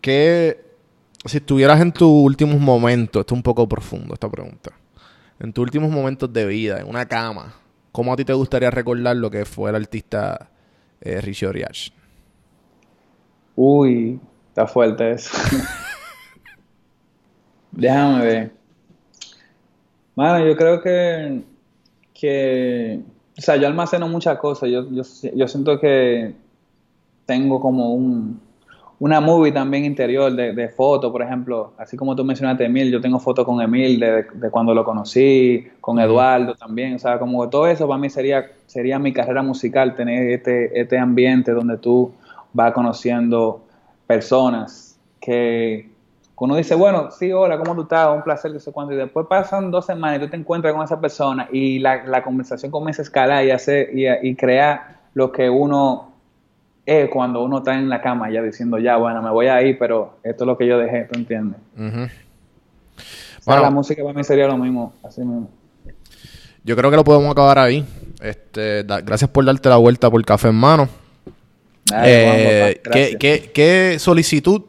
[0.00, 0.73] ¿Qué,
[1.24, 4.72] si estuvieras en tus últimos momentos, esto es un poco profundo esta pregunta,
[5.40, 7.54] en tus últimos momentos de vida, en una cama,
[7.92, 10.50] ¿cómo a ti te gustaría recordar lo que fue el artista
[11.00, 11.90] eh, Richie Oriach?
[13.56, 15.36] Uy, está fuerte eso.
[17.72, 18.52] Déjame ver.
[20.14, 21.42] Mano, yo creo que,
[22.12, 23.00] que,
[23.36, 24.70] o sea, yo almaceno muchas cosas.
[24.70, 25.02] Yo, yo,
[25.34, 26.34] yo siento que
[27.26, 28.40] tengo como un,
[29.04, 33.02] una movie también interior de, de fotos, por ejemplo, así como tú mencionaste Emil, yo
[33.02, 37.46] tengo fotos con Emil de, de cuando lo conocí, con Eduardo también, o sea, como
[37.50, 42.12] todo eso para mí sería, sería mi carrera musical, tener este, este ambiente donde tú
[42.54, 43.60] vas conociendo
[44.06, 45.90] personas que
[46.36, 48.08] uno dice, bueno, sí, hola, ¿cómo tú estás?
[48.08, 48.94] Un placer, que sé cuánto.
[48.94, 52.22] Y después pasan dos semanas y tú te encuentras con esa persona y la, la
[52.22, 56.13] conversación comienza a escalar y, hacer, y, y crear lo que uno
[56.86, 59.78] es cuando uno está en la cama ya diciendo, ya, bueno, me voy a ir,
[59.78, 61.58] pero esto es lo que yo dejé, ¿tú entiendes?
[61.76, 62.02] Ujú.
[62.04, 62.10] O sea,
[63.46, 63.62] Bueno.
[63.62, 65.50] la música para mí sería lo mismo, así mismo.
[66.62, 67.84] Yo creo que lo podemos acabar ahí.
[68.22, 70.88] Este, da- gracias por darte la vuelta por café en mano.
[71.86, 72.06] Dale,
[72.72, 74.62] Eh, Juan, ¿qué, qué, qué solicitud,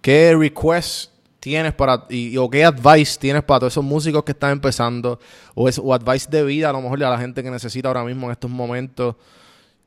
[0.00, 1.10] qué request
[1.40, 5.18] tienes para, y, o qué advice tienes para todos esos músicos que están empezando,
[5.54, 8.04] o, es, o advice de vida a lo mejor a la gente que necesita ahora
[8.04, 9.16] mismo en estos momentos?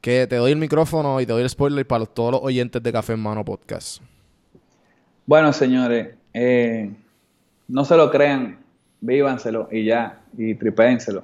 [0.05, 2.93] Que te doy el micrófono y te doy el spoiler para todos los oyentes de
[2.93, 4.03] Café en Mano Podcast.
[5.25, 6.93] Bueno, señores, eh,
[7.67, 8.59] no se lo crean,
[9.01, 11.23] vívanselo y ya, y tripénselo.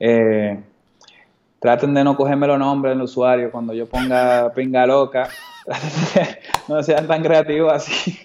[0.00, 0.58] Eh,
[1.60, 5.28] traten de no cogerme los nombres del usuario cuando yo ponga pinga loca.
[6.66, 8.18] no sean tan creativos así.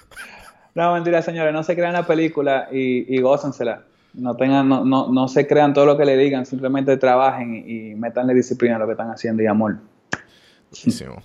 [0.74, 3.22] no, mentira, señores, no se crean la película y, y.
[4.14, 7.90] No, tengan, no, no, no se crean todo lo que le digan, simplemente trabajen y,
[7.90, 9.78] y métanle disciplina a lo que están haciendo y amor.
[10.70, 11.22] Buenísimo.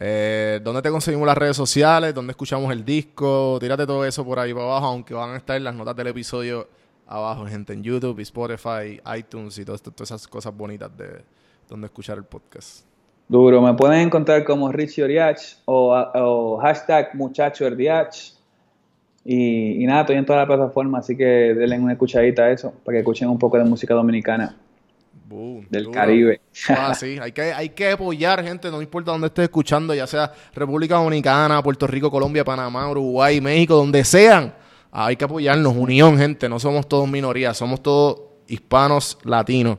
[0.00, 2.14] Eh, ¿Dónde te conseguimos las redes sociales?
[2.14, 3.58] ¿Dónde escuchamos el disco?
[3.60, 6.68] Tírate todo eso por ahí para abajo, aunque van a estar las notas del episodio
[7.06, 11.22] abajo, gente, en YouTube, Spotify, iTunes y todas, todas esas cosas bonitas de
[11.68, 12.84] donde escuchar el podcast.
[13.28, 18.34] Duro, me pueden encontrar como Richie Oriach o, o hashtag muchacho Erdiach.
[19.24, 22.74] Y, y nada, estoy en todas las plataformas, así que denle una escuchadita a eso,
[22.84, 24.56] para que escuchen un poco de música dominicana
[25.26, 25.94] Boom, del duro.
[25.94, 26.40] Caribe.
[26.68, 30.30] Ah, sí, hay que, hay que apoyar, gente, no importa dónde estés escuchando, ya sea
[30.54, 34.54] República Dominicana, Puerto Rico, Colombia, Panamá, Uruguay, México, donde sean.
[34.92, 39.78] Ah, hay que apoyarnos, unión, gente, no somos todos minorías, somos todos hispanos, latinos.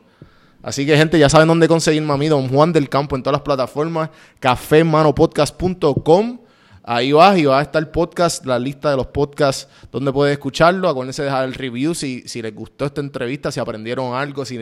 [0.62, 3.36] Así que, gente, ya saben dónde conseguirme a mí, Don Juan del Campo, en todas
[3.36, 6.40] las plataformas, cafemanopodcast.com.
[6.88, 10.34] Ahí vas y va a estar el podcast, la lista de los podcasts donde puedes
[10.34, 10.88] escucharlo.
[10.88, 14.60] Acuérdense de dejar el review si, si les gustó esta entrevista, si aprendieron algo, si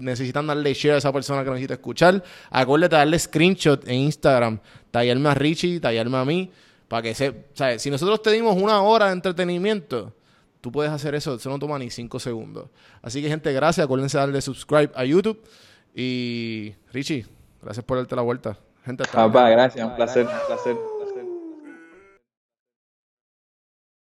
[0.00, 2.20] necesitan darle share a esa persona que necesita escuchar.
[2.50, 4.58] Acuérdate de darle screenshot en Instagram,
[4.90, 6.50] tallarme a Richie, tallarme a mí,
[6.88, 7.44] para que se...
[7.54, 7.80] ¿sabes?
[7.80, 10.12] Si nosotros te dimos una hora de entretenimiento,
[10.60, 12.70] tú puedes hacer eso, eso no toma ni cinco segundos.
[13.02, 13.84] Así que, gente, gracias.
[13.84, 15.40] Acuérdense de darle subscribe a YouTube.
[15.94, 17.24] Y Richie,
[17.62, 18.58] gracias por darte la vuelta.
[18.84, 21.01] Gente, hasta Papá, gracias, un placer, un placer.